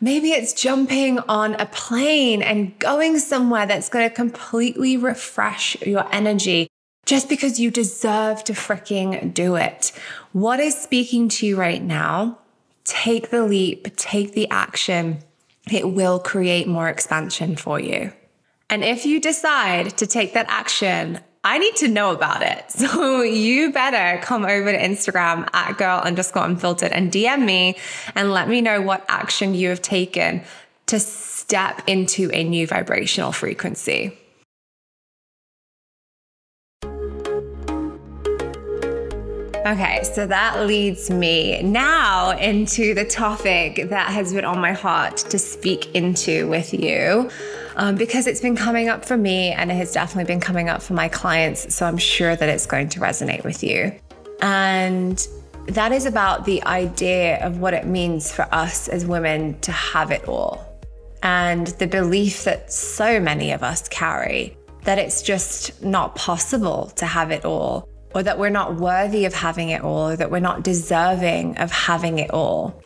Maybe 0.00 0.30
it's 0.30 0.54
jumping 0.54 1.18
on 1.20 1.54
a 1.60 1.66
plane 1.66 2.42
and 2.42 2.76
going 2.78 3.18
somewhere 3.18 3.66
that's 3.66 3.90
going 3.90 4.08
to 4.08 4.14
completely 4.14 4.96
refresh 4.96 5.80
your 5.82 6.12
energy 6.12 6.68
just 7.04 7.28
because 7.28 7.60
you 7.60 7.70
deserve 7.70 8.44
to 8.44 8.52
freaking 8.52 9.32
do 9.32 9.56
it. 9.56 9.92
What 10.32 10.60
is 10.60 10.76
speaking 10.76 11.28
to 11.30 11.46
you 11.46 11.56
right 11.56 11.82
now? 11.82 12.38
Take 12.84 13.30
the 13.30 13.44
leap, 13.44 13.96
take 13.96 14.32
the 14.32 14.48
action. 14.50 15.18
It 15.70 15.90
will 15.90 16.18
create 16.18 16.66
more 16.66 16.88
expansion 16.88 17.56
for 17.56 17.80
you. 17.80 18.12
And 18.68 18.84
if 18.84 19.06
you 19.06 19.20
decide 19.20 19.96
to 19.98 20.06
take 20.06 20.34
that 20.34 20.46
action, 20.48 21.20
I 21.44 21.58
need 21.58 21.76
to 21.76 21.88
know 21.88 22.10
about 22.12 22.42
it. 22.42 22.64
So 22.84 23.22
you 23.22 23.72
better 23.72 24.20
come 24.22 24.44
over 24.44 24.72
to 24.72 24.78
Instagram 24.78 25.48
at 25.52 25.76
girl 25.78 26.00
underscore 26.00 26.44
unfiltered 26.44 26.92
and 26.92 27.12
DM 27.12 27.44
me 27.44 27.76
and 28.14 28.32
let 28.32 28.48
me 28.48 28.60
know 28.60 28.80
what 28.80 29.04
action 29.08 29.54
you 29.54 29.68
have 29.68 29.82
taken 29.82 30.42
to 30.86 30.98
step 31.00 31.82
into 31.86 32.30
a 32.32 32.44
new 32.44 32.66
vibrational 32.66 33.32
frequency. 33.32 34.18
Okay, 39.66 40.02
so 40.04 40.26
that 40.26 40.66
leads 40.66 41.08
me 41.08 41.62
now 41.62 42.32
into 42.32 42.92
the 42.92 43.06
topic 43.06 43.88
that 43.88 44.10
has 44.10 44.34
been 44.34 44.44
on 44.44 44.60
my 44.60 44.72
heart 44.72 45.16
to 45.16 45.38
speak 45.38 45.94
into 45.94 46.46
with 46.50 46.74
you. 46.74 47.30
Um, 47.76 47.96
because 47.96 48.26
it's 48.26 48.42
been 48.42 48.56
coming 48.56 48.90
up 48.90 49.06
for 49.06 49.16
me 49.16 49.52
and 49.52 49.72
it 49.72 49.76
has 49.76 49.90
definitely 49.90 50.30
been 50.30 50.40
coming 50.40 50.68
up 50.68 50.82
for 50.82 50.92
my 50.92 51.08
clients. 51.08 51.74
So 51.74 51.86
I'm 51.86 51.96
sure 51.96 52.36
that 52.36 52.46
it's 52.46 52.66
going 52.66 52.90
to 52.90 53.00
resonate 53.00 53.42
with 53.42 53.64
you. 53.64 53.98
And 54.42 55.26
that 55.68 55.92
is 55.92 56.04
about 56.04 56.44
the 56.44 56.62
idea 56.64 57.42
of 57.42 57.58
what 57.58 57.72
it 57.72 57.86
means 57.86 58.30
for 58.30 58.46
us 58.52 58.86
as 58.88 59.06
women 59.06 59.58
to 59.60 59.72
have 59.72 60.10
it 60.10 60.28
all. 60.28 60.62
And 61.22 61.68
the 61.68 61.86
belief 61.86 62.44
that 62.44 62.70
so 62.70 63.18
many 63.18 63.50
of 63.52 63.62
us 63.62 63.88
carry 63.88 64.58
that 64.82 64.98
it's 64.98 65.22
just 65.22 65.82
not 65.82 66.14
possible 66.16 66.92
to 66.96 67.06
have 67.06 67.30
it 67.30 67.46
all 67.46 67.88
or 68.14 68.22
that 68.22 68.38
we're 68.38 68.48
not 68.48 68.76
worthy 68.76 69.24
of 69.24 69.34
having 69.34 69.70
it 69.70 69.82
all, 69.82 70.10
or 70.10 70.16
that 70.16 70.30
we're 70.30 70.38
not 70.38 70.62
deserving 70.62 71.56
of 71.58 71.70
having 71.70 72.18
it 72.18 72.30
all. 72.30 72.80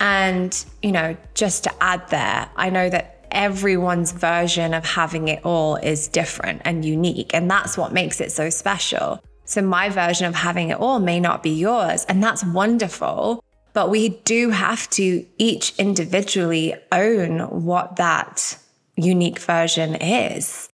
And, 0.00 0.64
you 0.82 0.92
know, 0.92 1.16
just 1.34 1.64
to 1.64 1.82
add 1.82 2.08
there, 2.10 2.48
I 2.56 2.70
know 2.70 2.90
that 2.90 3.26
everyone's 3.30 4.12
version 4.12 4.74
of 4.74 4.84
having 4.84 5.28
it 5.28 5.44
all 5.44 5.76
is 5.76 6.08
different 6.08 6.62
and 6.64 6.84
unique. 6.84 7.32
And 7.34 7.50
that's 7.50 7.76
what 7.76 7.92
makes 7.92 8.20
it 8.20 8.30
so 8.32 8.50
special. 8.50 9.22
So, 9.46 9.62
my 9.62 9.88
version 9.88 10.26
of 10.26 10.34
having 10.34 10.70
it 10.70 10.78
all 10.78 11.00
may 11.00 11.20
not 11.20 11.42
be 11.42 11.50
yours, 11.50 12.04
and 12.06 12.22
that's 12.22 12.44
wonderful. 12.44 13.42
But 13.74 13.90
we 13.90 14.10
do 14.10 14.50
have 14.50 14.88
to 14.90 15.26
each 15.36 15.74
individually 15.78 16.74
own 16.92 17.40
what 17.64 17.96
that 17.96 18.56
unique 18.96 19.40
version 19.40 19.96
is. 19.96 20.68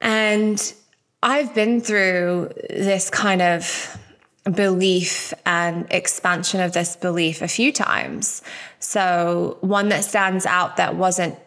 And 0.00 0.74
I've 1.22 1.54
been 1.54 1.80
through 1.80 2.50
this 2.68 3.08
kind 3.08 3.40
of 3.40 3.96
belief 4.44 5.32
and 5.46 5.86
expansion 5.90 6.60
of 6.60 6.72
this 6.72 6.96
belief 6.96 7.42
a 7.42 7.48
few 7.48 7.72
times. 7.72 8.42
So, 8.80 9.58
one 9.60 9.88
that 9.90 10.04
stands 10.04 10.46
out 10.46 10.78
that 10.78 10.96
wasn't 10.96 11.38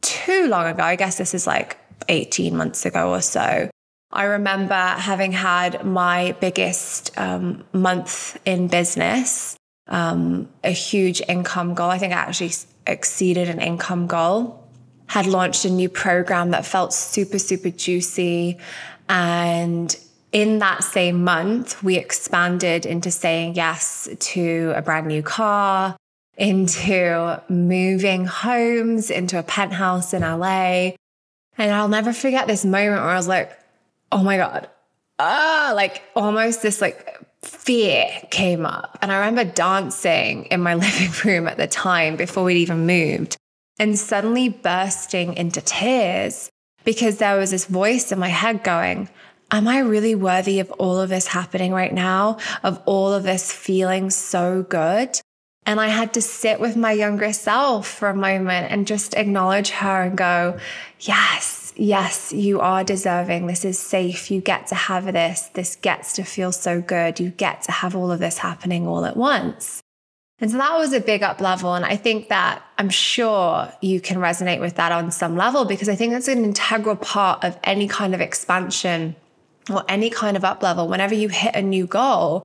too 0.00 0.48
long 0.48 0.66
ago, 0.66 0.82
I 0.82 0.96
guess 0.96 1.18
this 1.18 1.34
is 1.34 1.46
like 1.46 1.76
18 2.08 2.56
months 2.56 2.86
ago 2.86 3.10
or 3.10 3.20
so. 3.20 3.68
I 4.10 4.24
remember 4.24 4.74
having 4.74 5.32
had 5.32 5.84
my 5.84 6.32
biggest 6.40 7.16
um, 7.18 7.64
month 7.74 8.40
in 8.46 8.68
business, 8.68 9.56
um, 9.86 10.48
a 10.64 10.70
huge 10.70 11.20
income 11.28 11.74
goal. 11.74 11.90
I 11.90 11.98
think 11.98 12.14
I 12.14 12.16
actually 12.16 12.52
exceeded 12.86 13.50
an 13.50 13.60
income 13.60 14.06
goal. 14.06 14.64
Had 15.08 15.26
launched 15.26 15.66
a 15.66 15.70
new 15.70 15.90
program 15.90 16.52
that 16.52 16.64
felt 16.64 16.94
super, 16.94 17.38
super 17.38 17.70
juicy 17.70 18.58
and 19.08 19.96
in 20.32 20.58
that 20.58 20.84
same 20.84 21.24
month, 21.24 21.82
we 21.82 21.96
expanded 21.96 22.84
into 22.84 23.10
saying 23.10 23.54
yes 23.54 24.08
to 24.18 24.72
a 24.76 24.82
brand 24.82 25.06
new 25.06 25.22
car, 25.22 25.96
into 26.36 27.42
moving 27.48 28.26
homes, 28.26 29.10
into 29.10 29.38
a 29.38 29.42
penthouse 29.42 30.12
in 30.12 30.22
LA. 30.22 30.92
And 31.56 31.72
I'll 31.72 31.88
never 31.88 32.12
forget 32.12 32.46
this 32.46 32.64
moment 32.64 33.02
where 33.02 33.10
I 33.10 33.16
was 33.16 33.28
like, 33.28 33.58
oh 34.12 34.22
my 34.22 34.36
God, 34.36 34.68
ah, 35.18 35.72
like 35.74 36.02
almost 36.14 36.62
this 36.62 36.80
like 36.80 37.18
fear 37.42 38.06
came 38.30 38.66
up. 38.66 38.98
And 39.00 39.10
I 39.10 39.18
remember 39.18 39.44
dancing 39.44 40.44
in 40.46 40.60
my 40.60 40.74
living 40.76 41.10
room 41.24 41.48
at 41.48 41.56
the 41.56 41.66
time 41.66 42.16
before 42.16 42.44
we'd 42.44 42.58
even 42.58 42.86
moved 42.86 43.36
and 43.78 43.98
suddenly 43.98 44.48
bursting 44.48 45.34
into 45.34 45.60
tears 45.60 46.50
because 46.88 47.18
there 47.18 47.36
was 47.36 47.50
this 47.50 47.66
voice 47.66 48.12
in 48.12 48.18
my 48.18 48.28
head 48.30 48.64
going, 48.64 49.10
Am 49.50 49.68
I 49.68 49.80
really 49.80 50.14
worthy 50.14 50.58
of 50.58 50.70
all 50.78 50.98
of 50.98 51.10
this 51.10 51.26
happening 51.26 51.70
right 51.70 51.92
now? 51.92 52.38
Of 52.62 52.80
all 52.86 53.12
of 53.12 53.24
this 53.24 53.52
feeling 53.52 54.08
so 54.08 54.62
good? 54.62 55.20
And 55.66 55.82
I 55.82 55.88
had 55.88 56.14
to 56.14 56.22
sit 56.22 56.60
with 56.60 56.78
my 56.78 56.92
younger 56.92 57.34
self 57.34 57.86
for 57.86 58.08
a 58.08 58.16
moment 58.16 58.72
and 58.72 58.86
just 58.86 59.12
acknowledge 59.12 59.68
her 59.68 60.04
and 60.04 60.16
go, 60.16 60.58
Yes, 61.00 61.74
yes, 61.76 62.32
you 62.32 62.58
are 62.60 62.84
deserving. 62.84 63.48
This 63.48 63.66
is 63.66 63.78
safe. 63.78 64.30
You 64.30 64.40
get 64.40 64.68
to 64.68 64.74
have 64.74 65.12
this. 65.12 65.42
This 65.52 65.76
gets 65.76 66.14
to 66.14 66.22
feel 66.22 66.52
so 66.52 66.80
good. 66.80 67.20
You 67.20 67.28
get 67.28 67.60
to 67.64 67.72
have 67.72 67.94
all 67.94 68.10
of 68.10 68.18
this 68.18 68.38
happening 68.38 68.86
all 68.86 69.04
at 69.04 69.14
once. 69.14 69.82
And 70.40 70.50
so 70.50 70.58
that 70.58 70.76
was 70.78 70.92
a 70.92 71.00
big 71.00 71.22
up 71.22 71.40
level. 71.40 71.74
And 71.74 71.84
I 71.84 71.96
think 71.96 72.28
that 72.28 72.62
I'm 72.78 72.90
sure 72.90 73.72
you 73.80 74.00
can 74.00 74.18
resonate 74.18 74.60
with 74.60 74.76
that 74.76 74.92
on 74.92 75.10
some 75.10 75.36
level 75.36 75.64
because 75.64 75.88
I 75.88 75.96
think 75.96 76.12
that's 76.12 76.28
an 76.28 76.44
integral 76.44 76.96
part 76.96 77.42
of 77.42 77.58
any 77.64 77.88
kind 77.88 78.14
of 78.14 78.20
expansion 78.20 79.16
or 79.68 79.84
any 79.88 80.10
kind 80.10 80.36
of 80.36 80.44
up 80.44 80.62
level. 80.62 80.86
Whenever 80.86 81.14
you 81.14 81.28
hit 81.28 81.56
a 81.56 81.62
new 81.62 81.86
goal, 81.86 82.44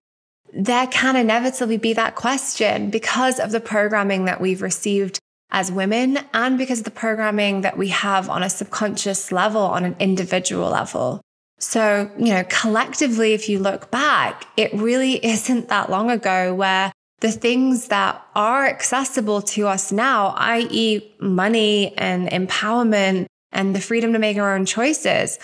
there 0.51 0.87
can 0.87 1.15
inevitably 1.15 1.77
be 1.77 1.93
that 1.93 2.15
question 2.15 2.89
because 2.89 3.39
of 3.39 3.51
the 3.51 3.59
programming 3.59 4.25
that 4.25 4.41
we've 4.41 4.61
received 4.61 5.19
as 5.51 5.71
women 5.71 6.19
and 6.33 6.57
because 6.57 6.79
of 6.79 6.85
the 6.85 6.91
programming 6.91 7.61
that 7.61 7.77
we 7.77 7.89
have 7.89 8.27
on 8.27 8.41
a 8.41 8.49
subconscious 8.49 9.31
level, 9.31 9.61
on 9.61 9.85
an 9.85 9.95
individual 9.99 10.69
level. 10.69 11.21
So, 11.59 12.11
you 12.17 12.33
know, 12.33 12.43
collectively, 12.49 13.33
if 13.33 13.47
you 13.47 13.59
look 13.59 13.91
back, 13.91 14.47
it 14.57 14.73
really 14.73 15.13
isn't 15.25 15.69
that 15.69 15.91
long 15.91 16.09
ago 16.09 16.55
where 16.55 16.91
the 17.23 17.31
things 17.31 17.87
that 17.87 18.21
are 18.35 18.67
accessible 18.67 19.41
to 19.41 19.65
us 19.65 19.93
now, 19.93 20.33
i.e., 20.35 21.09
money 21.21 21.97
and 21.97 22.27
empowerment 22.27 23.27
and 23.53 23.73
the 23.73 23.79
freedom 23.79 24.11
to 24.11 24.19
make 24.19 24.35
our 24.35 24.53
own 24.53 24.65
choices, 24.65 25.39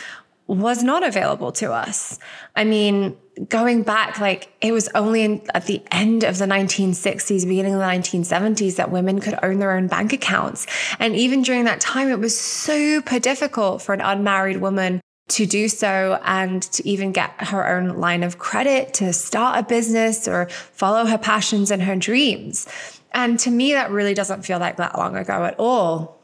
was 0.46 0.84
not 0.84 1.08
available 1.08 1.54
to 1.54 1.72
us. 1.72 2.20
I 2.54 2.66
mean, 2.66 3.16
going 3.48 3.84
back, 3.84 4.20
like 4.20 4.52
it 4.60 4.74
was 4.74 4.90
only 4.94 5.24
in, 5.24 5.42
at 5.54 5.68
the 5.68 5.82
end 5.90 6.26
of 6.26 6.38
the 6.38 6.46
1960s, 6.46 7.48
beginning 7.48 7.76
of 7.76 7.80
the 7.80 7.86
1970s, 7.86 8.76
that 8.76 8.92
women 8.92 9.22
could 9.22 9.40
own 9.42 9.60
their 9.60 9.72
own 9.72 9.88
bank 9.88 10.12
accounts. 10.12 10.68
And 11.00 11.16
even 11.16 11.44
during 11.44 11.64
that 11.64 11.80
time, 11.80 12.10
it 12.10 12.20
was 12.20 12.38
super 12.38 13.20
difficult 13.20 13.82
for 13.82 13.94
an 13.94 14.02
unmarried 14.02 14.58
woman 14.58 15.00
to 15.30 15.46
do 15.46 15.68
so 15.68 16.20
and 16.24 16.62
to 16.64 16.88
even 16.88 17.12
get 17.12 17.32
her 17.42 17.68
own 17.68 18.00
line 18.00 18.24
of 18.24 18.40
credit 18.40 18.94
to 18.96 19.14
start 19.14 19.60
a 19.60 19.64
business 19.64 20.28
or 20.28 20.50
follow 20.50 21.06
her 21.06 21.18
passions 21.18 21.72
and 21.72 21.82
her 21.84 21.96
dreams. 21.96 22.68
And 23.12 23.40
to 23.40 23.52
me, 23.52 23.74
that 23.74 23.92
really 23.92 24.14
doesn't 24.14 24.44
feel 24.44 24.60
like 24.60 24.78
that 24.78 24.98
long 24.98 25.16
ago 25.16 25.46
at 25.46 25.56
all. 25.58 26.20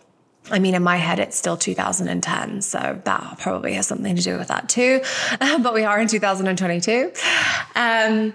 I 0.52 0.60
mean, 0.60 0.76
in 0.76 0.84
my 0.84 0.98
head, 0.98 1.20
it's 1.20 1.36
still 1.36 1.58
2010. 1.58 2.62
So 2.62 3.02
that 3.04 3.40
probably 3.40 3.74
has 3.74 3.88
something 3.88 4.16
to 4.16 4.22
do 4.22 4.38
with 4.38 4.50
that 4.50 4.70
too. 4.70 5.02
but 5.40 5.74
we 5.74 5.84
are 5.84 6.00
in 6.00 6.08
2022. 6.08 7.12
Um, 7.76 8.34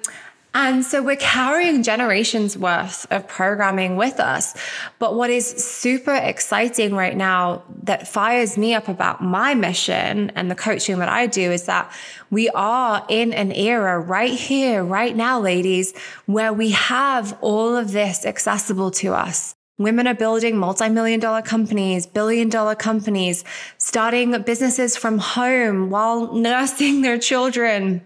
and 0.52 0.84
so 0.84 1.00
we're 1.00 1.14
carrying 1.16 1.84
generations 1.84 2.58
worth 2.58 3.06
of 3.12 3.28
programming 3.28 3.96
with 3.96 4.18
us. 4.18 4.54
But 4.98 5.14
what 5.14 5.30
is 5.30 5.46
super 5.46 6.14
exciting 6.14 6.94
right 6.94 7.16
now 7.16 7.62
that 7.84 8.08
fires 8.08 8.58
me 8.58 8.74
up 8.74 8.88
about 8.88 9.22
my 9.22 9.54
mission 9.54 10.30
and 10.30 10.50
the 10.50 10.56
coaching 10.56 10.98
that 10.98 11.08
I 11.08 11.28
do 11.28 11.52
is 11.52 11.66
that 11.66 11.92
we 12.30 12.48
are 12.50 13.06
in 13.08 13.32
an 13.32 13.52
era 13.52 14.00
right 14.00 14.32
here, 14.32 14.82
right 14.82 15.14
now, 15.14 15.38
ladies, 15.38 15.94
where 16.26 16.52
we 16.52 16.70
have 16.70 17.38
all 17.40 17.76
of 17.76 17.92
this 17.92 18.26
accessible 18.26 18.90
to 18.92 19.14
us. 19.14 19.54
Women 19.78 20.08
are 20.08 20.14
building 20.14 20.58
multi-million 20.58 21.20
dollar 21.20 21.42
companies, 21.42 22.06
billion 22.06 22.48
dollar 22.48 22.74
companies, 22.74 23.44
starting 23.78 24.42
businesses 24.42 24.96
from 24.96 25.18
home 25.18 25.90
while 25.90 26.34
nursing 26.34 27.02
their 27.02 27.18
children 27.18 28.04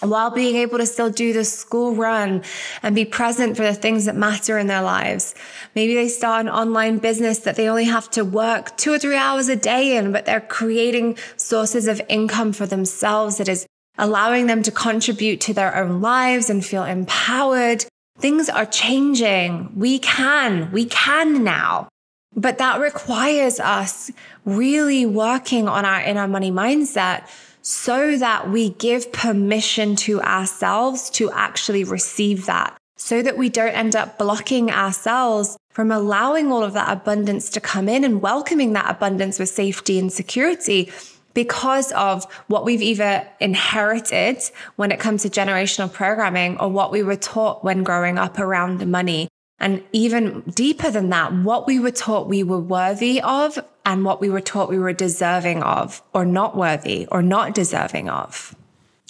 while 0.00 0.30
being 0.30 0.56
able 0.56 0.78
to 0.78 0.86
still 0.86 1.10
do 1.10 1.32
the 1.32 1.44
school 1.44 1.94
run 1.94 2.42
and 2.82 2.94
be 2.94 3.04
present 3.04 3.56
for 3.56 3.62
the 3.62 3.74
things 3.74 4.04
that 4.06 4.16
matter 4.16 4.58
in 4.58 4.66
their 4.66 4.82
lives. 4.82 5.34
Maybe 5.74 5.94
they 5.94 6.08
start 6.08 6.46
an 6.46 6.52
online 6.52 6.98
business 6.98 7.40
that 7.40 7.56
they 7.56 7.68
only 7.68 7.84
have 7.84 8.10
to 8.12 8.24
work 8.24 8.76
two 8.76 8.92
or 8.92 8.98
three 8.98 9.16
hours 9.16 9.48
a 9.48 9.56
day 9.56 9.96
in, 9.96 10.12
but 10.12 10.24
they're 10.24 10.40
creating 10.40 11.18
sources 11.36 11.86
of 11.86 12.00
income 12.08 12.52
for 12.52 12.66
themselves 12.66 13.36
that 13.38 13.48
is 13.48 13.66
allowing 13.98 14.46
them 14.46 14.62
to 14.62 14.70
contribute 14.70 15.40
to 15.42 15.54
their 15.54 15.76
own 15.76 16.00
lives 16.00 16.48
and 16.48 16.64
feel 16.64 16.84
empowered. 16.84 17.84
Things 18.18 18.48
are 18.48 18.66
changing. 18.66 19.72
We 19.76 19.98
can, 19.98 20.70
we 20.72 20.86
can 20.86 21.44
now. 21.44 21.88
But 22.34 22.58
that 22.58 22.80
requires 22.80 23.58
us 23.58 24.10
really 24.44 25.04
working 25.04 25.68
on 25.68 25.84
our 25.84 26.00
inner 26.00 26.28
money 26.28 26.50
mindset 26.50 27.24
so 27.62 28.16
that 28.16 28.50
we 28.50 28.70
give 28.70 29.12
permission 29.12 29.96
to 29.96 30.20
ourselves 30.22 31.10
to 31.10 31.30
actually 31.30 31.84
receive 31.84 32.46
that, 32.46 32.76
so 32.96 33.22
that 33.22 33.36
we 33.36 33.48
don't 33.48 33.74
end 33.74 33.96
up 33.96 34.18
blocking 34.18 34.70
ourselves 34.70 35.56
from 35.70 35.90
allowing 35.90 36.50
all 36.50 36.64
of 36.64 36.72
that 36.72 36.90
abundance 36.90 37.48
to 37.50 37.60
come 37.60 37.88
in 37.88 38.04
and 38.04 38.20
welcoming 38.22 38.72
that 38.72 38.90
abundance 38.90 39.38
with 39.38 39.48
safety 39.48 39.98
and 39.98 40.12
security 40.12 40.90
because 41.32 41.92
of 41.92 42.24
what 42.48 42.64
we've 42.64 42.82
either 42.82 43.26
inherited 43.38 44.42
when 44.76 44.90
it 44.90 44.98
comes 44.98 45.22
to 45.22 45.28
generational 45.28 45.92
programming 45.92 46.58
or 46.58 46.68
what 46.68 46.90
we 46.90 47.02
were 47.02 47.16
taught 47.16 47.62
when 47.62 47.84
growing 47.84 48.18
up 48.18 48.38
around 48.38 48.84
money. 48.90 49.28
And 49.60 49.84
even 49.92 50.40
deeper 50.40 50.90
than 50.90 51.10
that, 51.10 51.32
what 51.32 51.66
we 51.66 51.78
were 51.78 51.90
taught 51.90 52.28
we 52.28 52.42
were 52.42 52.58
worthy 52.58 53.20
of 53.20 53.58
and 53.90 54.04
what 54.04 54.20
we 54.20 54.30
were 54.30 54.40
taught 54.40 54.68
we 54.68 54.78
were 54.78 54.92
deserving 54.92 55.64
of 55.64 56.00
or 56.14 56.24
not 56.24 56.56
worthy 56.56 57.08
or 57.10 57.22
not 57.22 57.54
deserving 57.54 58.08
of. 58.08 58.54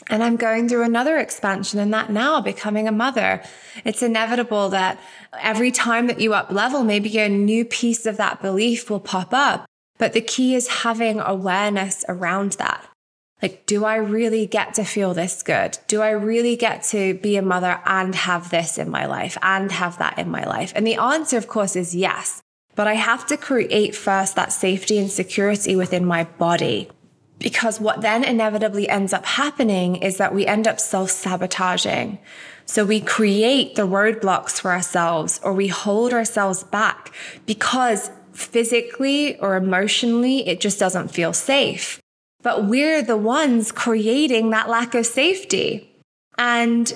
And 0.08 0.24
I'm 0.24 0.36
going 0.36 0.70
through 0.70 0.84
another 0.84 1.18
expansion 1.18 1.78
in 1.78 1.90
that 1.90 2.08
now, 2.10 2.40
becoming 2.40 2.88
a 2.88 2.92
mother. 2.92 3.42
It's 3.84 4.02
inevitable 4.02 4.70
that 4.70 4.98
every 5.38 5.70
time 5.70 6.06
that 6.06 6.18
you 6.18 6.32
up 6.32 6.50
level, 6.50 6.82
maybe 6.82 7.18
a 7.18 7.28
new 7.28 7.66
piece 7.66 8.06
of 8.06 8.16
that 8.16 8.40
belief 8.40 8.88
will 8.88 9.00
pop 9.00 9.34
up. 9.34 9.66
But 9.98 10.14
the 10.14 10.22
key 10.22 10.54
is 10.54 10.68
having 10.68 11.20
awareness 11.20 12.02
around 12.08 12.52
that. 12.52 12.82
Like, 13.42 13.66
do 13.66 13.84
I 13.84 13.96
really 13.96 14.46
get 14.46 14.72
to 14.74 14.84
feel 14.84 15.12
this 15.12 15.42
good? 15.42 15.76
Do 15.88 16.00
I 16.00 16.10
really 16.10 16.56
get 16.56 16.84
to 16.84 17.14
be 17.14 17.36
a 17.36 17.42
mother 17.42 17.80
and 17.84 18.14
have 18.14 18.48
this 18.48 18.78
in 18.78 18.88
my 18.88 19.04
life 19.04 19.36
and 19.42 19.70
have 19.72 19.98
that 19.98 20.18
in 20.18 20.30
my 20.30 20.44
life? 20.44 20.72
And 20.74 20.86
the 20.86 20.96
answer, 20.96 21.36
of 21.36 21.48
course, 21.48 21.76
is 21.76 21.94
yes. 21.94 22.40
But 22.80 22.88
I 22.88 22.94
have 22.94 23.26
to 23.26 23.36
create 23.36 23.94
first 23.94 24.36
that 24.36 24.54
safety 24.54 24.96
and 24.96 25.10
security 25.10 25.76
within 25.76 26.06
my 26.06 26.24
body. 26.24 26.88
Because 27.38 27.78
what 27.78 28.00
then 28.00 28.24
inevitably 28.24 28.88
ends 28.88 29.12
up 29.12 29.26
happening 29.26 29.96
is 29.96 30.16
that 30.16 30.34
we 30.34 30.46
end 30.46 30.66
up 30.66 30.80
self 30.80 31.10
sabotaging. 31.10 32.18
So 32.64 32.86
we 32.86 33.02
create 33.02 33.74
the 33.74 33.86
roadblocks 33.86 34.58
for 34.58 34.70
ourselves 34.70 35.40
or 35.44 35.52
we 35.52 35.68
hold 35.68 36.14
ourselves 36.14 36.64
back 36.64 37.12
because 37.44 38.10
physically 38.32 39.38
or 39.40 39.56
emotionally, 39.56 40.48
it 40.48 40.58
just 40.58 40.78
doesn't 40.78 41.08
feel 41.08 41.34
safe 41.34 42.00
but 42.42 42.64
we're 42.64 43.02
the 43.02 43.18
ones 43.18 43.70
creating 43.70 44.48
that 44.48 44.70
lack 44.70 44.94
of 44.94 45.04
safety. 45.04 45.94
And 46.38 46.90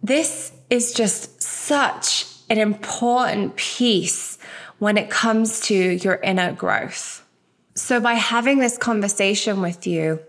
this 0.00 0.52
is 0.70 0.94
just 0.94 1.42
such 1.42 2.26
an 2.48 2.58
important 2.58 3.56
piece 3.56 4.38
when 4.84 4.98
it 4.98 5.08
comes 5.08 5.60
to 5.60 5.74
your 5.74 6.16
inner 6.16 6.52
growth. 6.52 7.24
So, 7.74 8.00
by 8.00 8.12
having 8.12 8.58
this 8.58 8.76
conversation 8.76 9.62
with 9.62 9.86
you, 9.86 10.20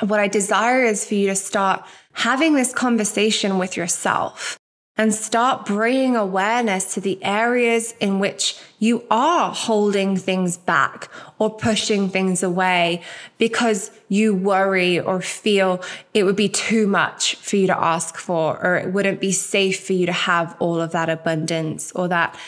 what 0.00 0.20
I 0.20 0.28
desire 0.28 0.84
is 0.84 1.02
for 1.06 1.14
you 1.14 1.28
to 1.28 1.34
start 1.34 1.82
having 2.12 2.52
this 2.52 2.74
conversation 2.74 3.56
with 3.56 3.74
yourself 3.74 4.58
and 4.98 5.14
start 5.14 5.64
bringing 5.64 6.14
awareness 6.14 6.92
to 6.92 7.00
the 7.00 7.24
areas 7.24 7.94
in 8.00 8.18
which 8.18 8.60
you 8.78 9.02
are 9.10 9.50
holding 9.50 10.18
things 10.18 10.58
back 10.58 11.08
or 11.38 11.48
pushing 11.48 12.10
things 12.10 12.42
away 12.42 13.00
because 13.38 13.90
you 14.08 14.34
worry 14.34 15.00
or 15.00 15.22
feel 15.22 15.82
it 16.12 16.24
would 16.24 16.36
be 16.36 16.50
too 16.50 16.86
much 16.86 17.36
for 17.36 17.56
you 17.56 17.66
to 17.66 17.78
ask 17.78 18.18
for, 18.18 18.62
or 18.62 18.76
it 18.76 18.92
wouldn't 18.92 19.22
be 19.22 19.32
safe 19.32 19.82
for 19.86 19.94
you 19.94 20.04
to 20.04 20.12
have 20.12 20.54
all 20.58 20.82
of 20.82 20.92
that 20.92 21.08
abundance 21.08 21.92
or 21.92 22.08
that 22.08 22.38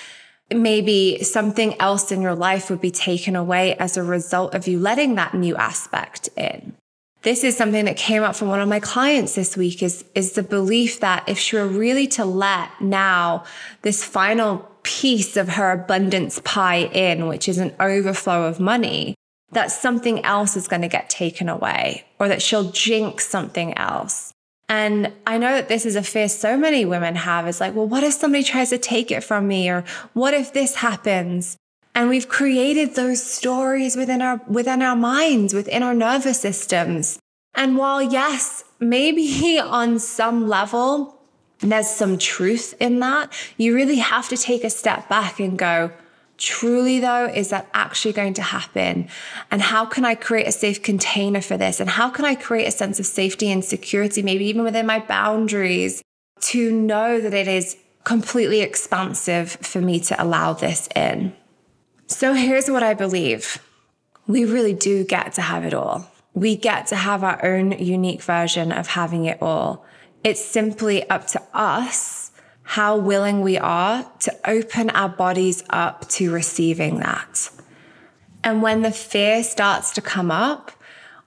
maybe 0.55 1.23
something 1.23 1.81
else 1.81 2.11
in 2.13 2.23
your 2.23 2.35
life 2.35 2.71
would 2.71 2.81
be 2.81 2.91
taken 2.91 3.37
away 3.37 3.75
as 3.77 3.97
a 3.97 4.03
result 4.03 4.55
of 4.55 4.67
you 4.67 4.79
letting 4.79 5.15
that 5.15 5.35
new 5.35 5.57
aspect 5.57 6.29
in 6.37 6.77
this 7.25 7.43
is 7.43 7.57
something 7.57 7.87
that 7.87 7.97
came 7.97 8.23
up 8.23 8.37
from 8.37 8.49
one 8.49 8.61
of 8.61 8.69
my 8.69 8.81
clients 8.81 9.35
this 9.35 9.57
week 9.57 9.83
is, 9.83 10.05
is 10.15 10.33
the 10.33 10.43
belief 10.43 11.01
that 11.01 11.27
if 11.27 11.39
she 11.39 11.57
were 11.57 11.67
really 11.67 12.07
to 12.07 12.25
let 12.25 12.69
now 12.83 13.45
this 13.81 14.05
final 14.05 14.59
piece 14.83 15.39
of 15.39 15.49
her 15.49 15.73
abundance 15.73 16.41
pie 16.45 16.85
in, 16.93 17.27
which 17.27 17.49
is 17.49 17.57
an 17.57 17.75
overflow 17.81 18.45
of 18.45 18.61
money, 18.61 19.15
that 19.53 19.73
something 19.73 20.23
else 20.23 20.55
is 20.55 20.69
going 20.69 20.83
to 20.83 20.89
get 20.89 21.09
taken 21.09 21.49
away 21.49 22.05
or 22.21 22.29
that 22.29 22.43
she'll 22.43 22.71
jinx 22.71 23.27
something 23.27 23.77
else. 23.79 24.34
And 24.69 25.13
I 25.27 25.39
know 25.39 25.53
that 25.53 25.69
this 25.69 25.85
is 25.85 25.97
a 25.97 26.03
fear 26.03 26.29
so 26.29 26.57
many 26.57 26.85
women 26.85 27.17
have 27.17 27.47
is 27.47 27.61
like, 27.61 27.75
well, 27.75 27.87
what 27.87 28.03
if 28.03 28.15
somebody 28.15 28.43
tries 28.43 28.71
to 28.71 28.79
take 28.79 29.11
it 29.11 29.23
from 29.23 29.47
me? 29.47 29.69
Or 29.69 29.85
what 30.15 30.35
if 30.35 30.53
this 30.53 30.77
happens? 30.77 31.57
And 31.95 32.09
we've 32.09 32.29
created 32.29 32.95
those 32.95 33.23
stories 33.23 33.95
within 33.95 34.21
our, 34.21 34.41
within 34.49 34.83
our 34.83 34.97
minds, 34.97 35.55
within 35.55 35.83
our 35.83 35.95
nervous 35.95 36.41
systems. 36.41 37.19
And 37.55 37.77
while 37.77 38.03
yes, 38.03 38.65
maybe 38.81 39.59
on 39.63 39.99
some 39.99 40.49
level, 40.49 41.21
there's 41.61 41.89
some 41.89 42.19
truth 42.19 42.75
in 42.81 43.01
that, 43.01 43.33
you 43.57 43.75
really 43.75 43.97
have 43.97 44.29
to 44.29 44.37
take 44.37 44.65
a 44.65 44.71
step 44.71 45.09
back 45.09 45.39
and 45.41 45.59
go, 45.59 45.93
truly 46.39 47.01
though, 47.01 47.27
is 47.27 47.51
that 47.51 47.69
actually 47.75 48.13
going 48.13 48.35
to 48.35 48.43
happen? 48.43 49.09
And 49.51 49.63
how 49.63 49.87
can 49.87 50.05
I 50.05 50.15
create 50.15 50.47
a 50.47 50.53
safe 50.53 50.83
container 50.83 51.41
for 51.41 51.57
this? 51.57 51.81
And 51.81 51.91
how 51.91 52.11
can 52.11 52.25
I 52.25 52.35
create 52.35 52.67
a 52.67 52.71
sense 52.71 52.99
of 52.99 53.07
safety 53.07 53.51
and 53.51 53.65
security, 53.65 54.23
maybe 54.23 54.47
even 54.47 54.63
within 54.63 54.87
my 54.87 55.01
boundaries, 55.01 56.03
to 56.41 56.73
know 56.73 57.21
that 57.21 57.35
it 57.35 57.49
is 57.49 57.77
completely 58.05 58.61
expansive 58.61 59.53
for 59.53 59.81
me 59.81 60.01
to 60.01 60.23
allow 60.23 60.53
this 60.53 60.89
in? 60.95 61.35
So 62.07 62.35
here's 62.35 62.71
what 62.71 62.83
I 62.83 62.95
believe 62.95 63.59
we 64.27 64.45
really 64.45 64.73
do 64.73 65.05
get 65.05 65.35
to 65.35 65.43
have 65.43 65.65
it 65.65 65.75
all. 65.75 66.11
We 66.33 66.57
get 66.57 66.87
to 66.89 66.97
have 66.97 67.23
our 67.23 67.45
own 67.45 67.73
unique 67.73 68.23
version 68.23 68.73
of 68.73 68.89
having 68.89 69.27
it 69.27 69.41
all. 69.41 69.85
It's 70.23 70.45
simply 70.45 71.09
up 71.11 71.27
to 71.29 71.43
us 71.53 72.24
how 72.65 72.97
willing 72.97 73.43
we 73.43 73.57
are 73.57 74.11
to 74.21 74.35
open 74.45 74.91
our 74.91 75.09
bodies 75.09 75.63
up 75.71 76.09
to 76.09 76.33
receiving 76.33 76.99
that. 76.99 77.51
And 78.43 78.61
when 78.63 78.83
the 78.83 78.91
fear 78.91 79.45
starts 79.45 79.93
to 79.93 80.01
come 80.03 80.31
up, 80.31 80.73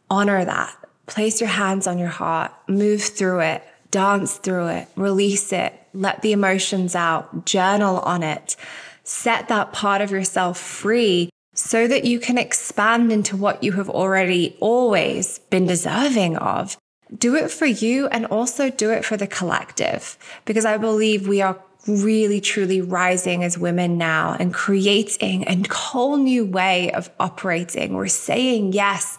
honor 0.10 0.44
that. 0.44 0.76
place 1.06 1.40
your 1.40 1.50
hands 1.50 1.88
on 1.88 1.98
your 1.98 2.10
heart, 2.10 2.52
move 2.68 3.02
through 3.02 3.40
it, 3.40 3.64
dance 3.92 4.36
through 4.38 4.68
it, 4.68 4.88
release 4.98 5.54
it, 5.54 5.74
let 5.94 6.22
the 6.22 6.34
emotions 6.34 6.96
out, 6.96 7.46
journal 7.46 8.00
on 8.00 8.24
it, 8.24 8.58
set 9.04 9.48
that 9.48 9.72
part 9.72 10.02
of 10.02 10.12
yourself 10.12 10.60
free 10.60 11.30
so 11.54 11.88
that 11.88 12.04
you 12.04 12.20
can 12.20 12.38
expand 12.38 13.12
into 13.12 13.38
what 13.38 13.64
you 13.64 13.72
have 13.72 13.90
already 13.90 14.58
always 14.60 15.40
been 15.50 15.66
deserving 15.66 16.36
of. 16.38 16.78
Do 17.16 17.36
it 17.36 17.52
for 17.52 17.66
you 17.66 18.08
and 18.08 18.26
also 18.26 18.70
do 18.70 18.92
it 18.92 19.06
for 19.06 19.18
the 19.18 19.28
collective 19.28 20.18
because 20.46 20.66
I 20.66 20.78
believe 20.78 21.28
we 21.28 21.42
are 21.42 21.58
really 21.88 22.42
truly 22.42 22.82
rising 22.82 23.44
as 23.44 23.58
women 23.58 23.98
now 23.98 24.36
and 24.40 24.54
creating 24.54 25.48
a 25.48 25.74
whole 25.74 26.18
new 26.18 26.46
way 26.46 26.92
of 26.92 27.10
operating. 27.20 27.94
We're 27.94 28.08
saying 28.08 28.74
yes 28.74 29.18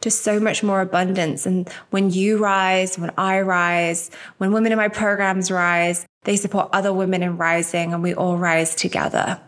to 0.00 0.10
so 0.10 0.40
much 0.40 0.62
more 0.62 0.80
abundance. 0.80 1.46
And 1.46 1.68
when 1.90 2.10
you 2.10 2.38
rise, 2.38 2.98
when 2.98 3.12
I 3.18 3.40
rise, 3.40 4.10
when 4.38 4.52
women 4.52 4.72
in 4.72 4.78
my 4.78 4.88
programs 4.88 5.50
rise, 5.50 6.06
they 6.24 6.36
support 6.36 6.70
other 6.72 6.92
women 6.92 7.22
in 7.22 7.36
rising 7.36 7.92
and 7.92 8.02
we 8.02 8.14
all 8.14 8.36
rise 8.36 8.74
together. 8.74 9.40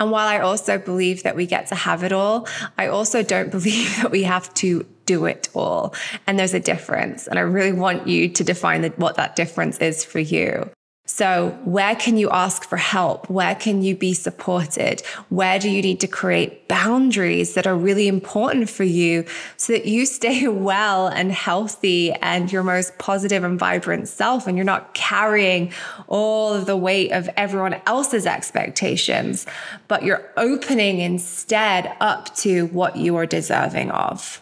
And 0.00 0.10
while 0.10 0.26
I 0.26 0.40
also 0.40 0.78
believe 0.78 1.22
that 1.22 1.36
we 1.36 1.46
get 1.46 1.66
to 1.68 1.74
have 1.74 2.02
it 2.02 2.10
all, 2.10 2.48
I 2.78 2.88
also 2.88 3.22
don't 3.22 3.50
believe 3.58 3.96
that 3.98 4.10
we 4.10 4.24
have 4.24 4.52
to 4.54 4.86
do 5.06 5.26
it 5.26 5.48
all. 5.54 5.94
And 6.26 6.38
there's 6.38 6.54
a 6.54 6.60
difference. 6.60 7.26
And 7.26 7.38
I 7.38 7.42
really 7.42 7.72
want 7.72 8.08
you 8.08 8.28
to 8.30 8.42
define 8.42 8.84
what 8.96 9.16
that 9.16 9.36
difference 9.36 9.78
is 9.78 10.04
for 10.04 10.18
you. 10.18 10.70
So, 11.12 11.58
where 11.64 11.96
can 11.96 12.16
you 12.16 12.30
ask 12.30 12.62
for 12.62 12.76
help? 12.76 13.28
Where 13.28 13.56
can 13.56 13.82
you 13.82 13.96
be 13.96 14.14
supported? 14.14 15.02
Where 15.28 15.58
do 15.58 15.68
you 15.68 15.82
need 15.82 15.98
to 16.00 16.06
create 16.06 16.68
boundaries 16.68 17.54
that 17.54 17.66
are 17.66 17.74
really 17.74 18.06
important 18.06 18.70
for 18.70 18.84
you 18.84 19.24
so 19.56 19.72
that 19.72 19.86
you 19.86 20.06
stay 20.20 20.46
well 20.46 21.08
and 21.08 21.32
healthy 21.32 22.12
and 22.12 22.50
your 22.50 22.62
most 22.62 22.96
positive 22.98 23.42
and 23.42 23.58
vibrant 23.58 24.06
self 24.06 24.46
and 24.46 24.56
you're 24.56 24.64
not 24.64 24.94
carrying 24.94 25.72
all 26.06 26.54
of 26.54 26.66
the 26.66 26.76
weight 26.76 27.10
of 27.10 27.28
everyone 27.36 27.82
else's 27.86 28.24
expectations, 28.24 29.46
but 29.88 30.04
you're 30.04 30.30
opening 30.36 31.00
instead 31.00 31.92
up 32.00 32.32
to 32.36 32.66
what 32.66 32.96
you 32.96 33.16
are 33.16 33.26
deserving 33.26 33.90
of? 33.90 34.40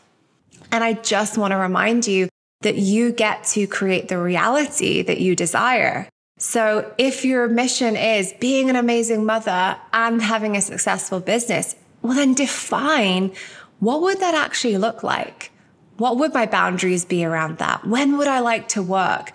And 0.70 0.84
I 0.84 0.92
just 0.92 1.38
want 1.38 1.52
to 1.52 1.56
remind 1.56 2.06
you 2.06 2.28
that 2.60 2.76
you 2.76 3.10
get 3.10 3.44
to 3.44 3.66
create 3.66 4.08
the 4.08 4.18
reality 4.18 5.00
that 5.00 5.18
you 5.18 5.34
desire. 5.34 6.08
So 6.38 6.94
if 6.98 7.24
your 7.24 7.48
mission 7.48 7.96
is 7.96 8.32
being 8.34 8.70
an 8.70 8.76
amazing 8.76 9.24
mother 9.24 9.76
and 9.92 10.22
having 10.22 10.56
a 10.56 10.60
successful 10.60 11.18
business, 11.18 11.74
well, 12.00 12.14
then 12.14 12.34
define 12.34 13.32
what 13.80 14.00
would 14.02 14.20
that 14.20 14.34
actually 14.34 14.78
look 14.78 15.02
like? 15.02 15.50
What 15.96 16.16
would 16.18 16.32
my 16.32 16.46
boundaries 16.46 17.04
be 17.04 17.24
around 17.24 17.58
that? 17.58 17.84
When 17.84 18.16
would 18.18 18.28
I 18.28 18.38
like 18.38 18.68
to 18.68 18.82
work? 18.82 19.32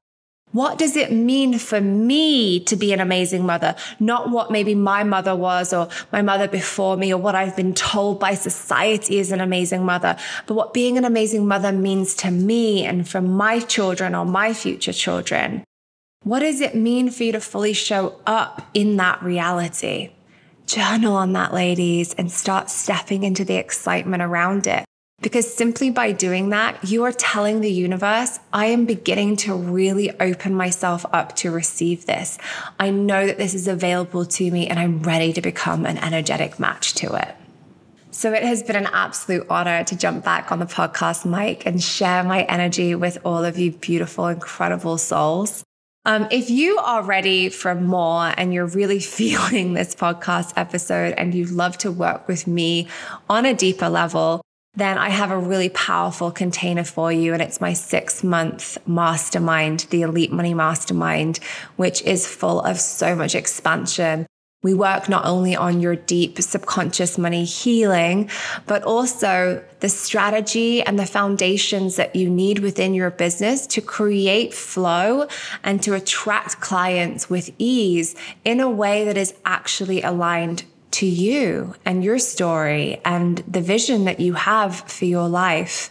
What 0.53 0.77
does 0.77 0.95
it 0.95 1.11
mean 1.11 1.57
for 1.57 1.81
me 1.81 2.59
to 2.61 2.75
be 2.77 2.93
an 2.93 3.01
amazing 3.01 3.45
mother? 3.45 3.75
Not 3.99 4.29
what 4.29 4.51
maybe 4.51 4.75
my 4.75 5.03
mother 5.03 5.35
was 5.35 5.73
or 5.73 5.89
my 6.11 6.21
mother 6.21 6.47
before 6.47 6.95
me 6.95 7.11
or 7.11 7.17
what 7.17 7.35
I've 7.35 7.55
been 7.55 7.73
told 7.73 8.19
by 8.19 8.35
society 8.35 9.17
is 9.17 9.31
an 9.31 9.41
amazing 9.41 9.83
mother, 9.83 10.15
but 10.45 10.53
what 10.53 10.73
being 10.73 10.97
an 10.97 11.05
amazing 11.05 11.47
mother 11.47 11.71
means 11.71 12.13
to 12.17 12.31
me 12.31 12.85
and 12.85 13.09
for 13.09 13.19
my 13.19 13.59
children 13.59 14.15
or 14.15 14.25
my 14.25 14.53
future 14.53 14.93
children. 14.93 15.65
What 16.23 16.39
does 16.39 16.61
it 16.61 16.73
mean 16.73 17.09
for 17.09 17.25
you 17.25 17.33
to 17.33 17.41
fully 17.41 17.73
show 17.73 18.17
up 18.25 18.69
in 18.73 18.95
that 18.95 19.21
reality? 19.21 20.11
Journal 20.65 21.17
on 21.17 21.33
that, 21.33 21.53
ladies, 21.53 22.13
and 22.13 22.31
start 22.31 22.69
stepping 22.69 23.23
into 23.23 23.43
the 23.43 23.55
excitement 23.55 24.23
around 24.23 24.65
it. 24.65 24.85
Because 25.21 25.53
simply 25.53 25.89
by 25.89 26.13
doing 26.13 26.49
that, 26.49 26.81
you 26.81 27.03
are 27.03 27.11
telling 27.11 27.59
the 27.59 27.71
universe, 27.71 28.39
I 28.53 28.67
am 28.67 28.85
beginning 28.85 29.35
to 29.37 29.53
really 29.53 30.17
open 30.21 30.55
myself 30.55 31.05
up 31.11 31.35
to 31.37 31.51
receive 31.51 32.05
this. 32.05 32.37
I 32.79 32.89
know 32.89 33.27
that 33.27 33.37
this 33.37 33.53
is 33.53 33.67
available 33.67 34.25
to 34.25 34.49
me 34.49 34.67
and 34.67 34.79
I'm 34.79 35.03
ready 35.03 35.33
to 35.33 35.41
become 35.41 35.85
an 35.85 35.97
energetic 35.97 36.57
match 36.57 36.93
to 36.95 37.15
it. 37.15 37.35
So 38.11 38.31
it 38.31 38.43
has 38.43 38.63
been 38.63 38.77
an 38.77 38.89
absolute 38.93 39.45
honor 39.49 39.83
to 39.83 39.97
jump 39.97 40.23
back 40.23 40.53
on 40.53 40.59
the 40.59 40.65
podcast 40.65 41.25
mic 41.25 41.65
and 41.65 41.83
share 41.83 42.23
my 42.23 42.43
energy 42.43 42.95
with 42.95 43.17
all 43.25 43.43
of 43.43 43.57
you 43.57 43.71
beautiful, 43.71 44.27
incredible 44.27 44.97
souls. 44.97 45.65
Um, 46.05 46.27
if 46.31 46.49
you 46.49 46.77
are 46.79 47.01
ready 47.01 47.47
for 47.49 47.75
more 47.75 48.33
and 48.35 48.53
you're 48.53 48.65
really 48.65 48.99
feeling 49.19 49.73
this 49.73 49.95
podcast 49.95 50.53
episode 50.55 51.13
and 51.17 51.33
you'd 51.33 51.51
love 51.51 51.77
to 51.79 51.91
work 51.91 52.27
with 52.27 52.45
me 52.45 52.87
on 53.29 53.45
a 53.45 53.53
deeper 53.53 53.89
level, 53.89 54.41
then 54.75 54.97
I 54.97 55.09
have 55.09 55.31
a 55.31 55.37
really 55.37 55.69
powerful 55.69 56.31
container 56.31 56.83
for 56.83 57.11
you. 57.11 57.33
And 57.33 57.41
it's 57.41 57.61
my 57.61 57.73
six 57.73 58.23
month 58.23 58.77
mastermind, 58.87 59.81
the 59.91 60.01
Elite 60.01 60.31
Money 60.31 60.53
Mastermind, 60.53 61.39
which 61.75 62.01
is 62.01 62.27
full 62.27 62.59
of 62.61 62.79
so 62.79 63.15
much 63.15 63.35
expansion 63.35 64.25
we 64.63 64.73
work 64.73 65.07
not 65.09 65.25
only 65.25 65.55
on 65.55 65.81
your 65.81 65.95
deep 65.95 66.41
subconscious 66.41 67.17
money 67.17 67.43
healing, 67.43 68.29
but 68.65 68.81
also 68.83 69.63
the 69.81 69.89
strategy 69.89 70.81
and 70.81 70.97
the 70.97 71.05
foundations 71.05 71.97
that 71.97 72.15
you 72.15 72.29
need 72.29 72.59
within 72.59 72.93
your 72.93 73.11
business 73.11 73.67
to 73.67 73.81
create 73.81 74.53
flow 74.53 75.27
and 75.63 75.83
to 75.83 75.93
attract 75.93 76.61
clients 76.61 77.29
with 77.29 77.51
ease 77.59 78.15
in 78.45 78.59
a 78.61 78.69
way 78.69 79.03
that 79.03 79.17
is 79.17 79.33
actually 79.45 80.01
aligned 80.01 80.63
to 80.91 81.05
you 81.05 81.75
and 81.85 82.03
your 82.03 82.19
story 82.19 83.01
and 83.03 83.39
the 83.47 83.61
vision 83.61 84.05
that 84.05 84.19
you 84.19 84.33
have 84.33 84.75
for 84.89 85.05
your 85.05 85.27
life. 85.27 85.89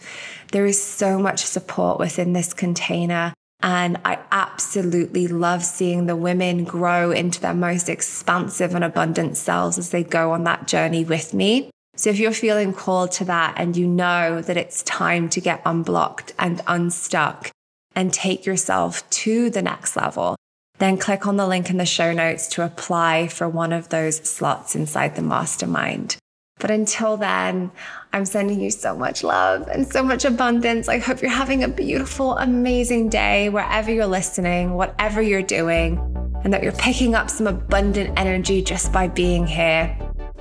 There 0.51 0.65
is 0.65 0.81
so 0.81 1.19
much 1.19 1.43
support 1.43 1.99
within 1.99 2.33
this 2.33 2.53
container. 2.53 3.33
And 3.63 3.97
I 4.03 4.19
absolutely 4.31 5.27
love 5.27 5.63
seeing 5.63 6.05
the 6.05 6.17
women 6.17 6.65
grow 6.65 7.11
into 7.11 7.39
their 7.39 7.53
most 7.53 7.87
expansive 7.87 8.75
and 8.75 8.83
abundant 8.83 9.37
selves 9.37 9.77
as 9.77 9.91
they 9.91 10.03
go 10.03 10.31
on 10.31 10.43
that 10.43 10.67
journey 10.67 11.05
with 11.05 11.33
me. 11.33 11.69
So 11.95 12.09
if 12.09 12.19
you're 12.19 12.33
feeling 12.33 12.73
called 12.73 13.13
to 13.13 13.25
that 13.25 13.53
and 13.55 13.77
you 13.77 13.87
know 13.87 14.41
that 14.41 14.57
it's 14.57 14.83
time 14.83 15.29
to 15.29 15.39
get 15.39 15.61
unblocked 15.65 16.33
and 16.37 16.61
unstuck 16.67 17.51
and 17.95 18.11
take 18.11 18.45
yourself 18.45 19.09
to 19.11 19.49
the 19.49 19.61
next 19.61 19.95
level, 19.95 20.35
then 20.79 20.97
click 20.97 21.25
on 21.25 21.37
the 21.37 21.47
link 21.47 21.69
in 21.69 21.77
the 21.77 21.85
show 21.85 22.11
notes 22.11 22.47
to 22.47 22.65
apply 22.65 23.27
for 23.27 23.47
one 23.47 23.71
of 23.71 23.89
those 23.89 24.17
slots 24.17 24.75
inside 24.75 25.15
the 25.15 25.21
mastermind. 25.21 26.17
But 26.63 26.71
until 26.71 27.17
then, 27.17 27.71
I'm 28.13 28.23
sending 28.23 28.61
you 28.61 28.71
so 28.71 28.95
much 28.95 29.21
love 29.21 29.67
and 29.67 29.85
so 29.85 30.01
much 30.01 30.23
abundance. 30.23 30.87
I 30.87 30.97
hope 30.97 31.21
you're 31.21 31.29
having 31.29 31.65
a 31.65 31.67
beautiful, 31.67 32.37
amazing 32.37 33.09
day 33.09 33.49
wherever 33.49 33.91
you're 33.91 34.05
listening, 34.05 34.75
whatever 34.75 35.21
you're 35.21 35.41
doing, 35.41 35.99
and 36.45 36.53
that 36.53 36.63
you're 36.63 36.71
picking 36.71 37.15
up 37.15 37.29
some 37.29 37.47
abundant 37.47 38.17
energy 38.17 38.61
just 38.61 38.93
by 38.93 39.09
being 39.09 39.45
here. 39.45 39.93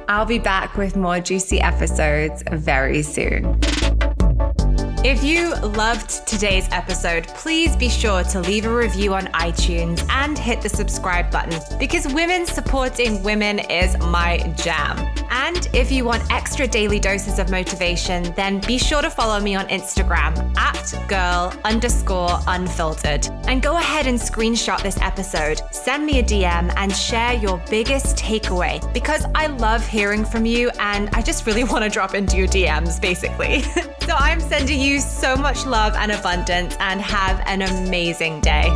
I'll 0.07 0.25
be 0.25 0.39
back 0.39 0.77
with 0.77 0.95
more 0.95 1.19
juicy 1.19 1.61
episodes 1.61 2.45
very 2.53 3.03
soon. 3.03 3.59
If 5.05 5.25
you 5.25 5.53
loved 5.57 6.29
today's 6.29 6.69
episode, 6.71 7.27
please 7.27 7.75
be 7.75 7.89
sure 7.89 8.23
to 8.23 8.39
leave 8.39 8.67
a 8.67 8.73
review 8.73 9.15
on 9.15 9.25
iTunes 9.33 10.09
and 10.09 10.39
hit 10.39 10.61
the 10.61 10.69
subscribe 10.69 11.29
button 11.29 11.61
because 11.77 12.07
women 12.15 12.47
supporting 12.47 13.21
women 13.25 13.59
is 13.59 13.99
my 13.99 14.39
jam. 14.57 14.97
And 15.33 15.67
if 15.73 15.91
you 15.91 16.05
want 16.05 16.31
extra 16.31 16.69
daily 16.69 17.01
doses 17.01 17.41
of 17.41 17.51
motivation, 17.51 18.33
then 18.35 18.61
be 18.61 18.79
sure 18.79 19.03
to 19.03 19.11
follow 19.11 19.41
me 19.41 19.57
on 19.57 19.67
Instagram 19.69 20.57
at 20.57 21.09
girl 21.09 21.53
underscore 21.65 22.39
unfiltered. 22.47 23.27
And 23.49 23.61
go 23.61 23.79
ahead 23.79 24.07
and 24.07 24.17
screenshot 24.17 24.83
this 24.83 24.99
episode, 24.99 25.63
send 25.73 26.07
me 26.07 26.21
a 26.21 26.23
DM, 26.23 26.73
and 26.77 26.95
share 26.95 27.33
your 27.33 27.61
biggest 27.69 28.17
takeaway 28.17 28.81
because 28.95 29.25
I 29.35 29.49
love 29.49 29.85
hearing 29.85 30.25
from 30.25 30.47
you 30.47 30.71
and 30.79 31.09
I 31.13 31.23
just 31.23 31.45
really 31.45 31.65
want 31.73 31.83
to 31.83 31.91
drop 31.91 32.15
into 32.15 32.37
your 32.37 32.47
DMs 32.47 33.01
basically. 33.01 33.63
so 34.03 34.15
I'm 34.17 34.39
sending 34.39 34.81
you 34.93 35.01
so 35.01 35.37
much 35.37 35.65
love 35.65 35.95
and 35.95 36.13
abundance 36.13 36.77
and 36.79 37.01
have 37.01 37.41
an 37.47 37.63
amazing 37.63 38.41
day. 38.41 38.69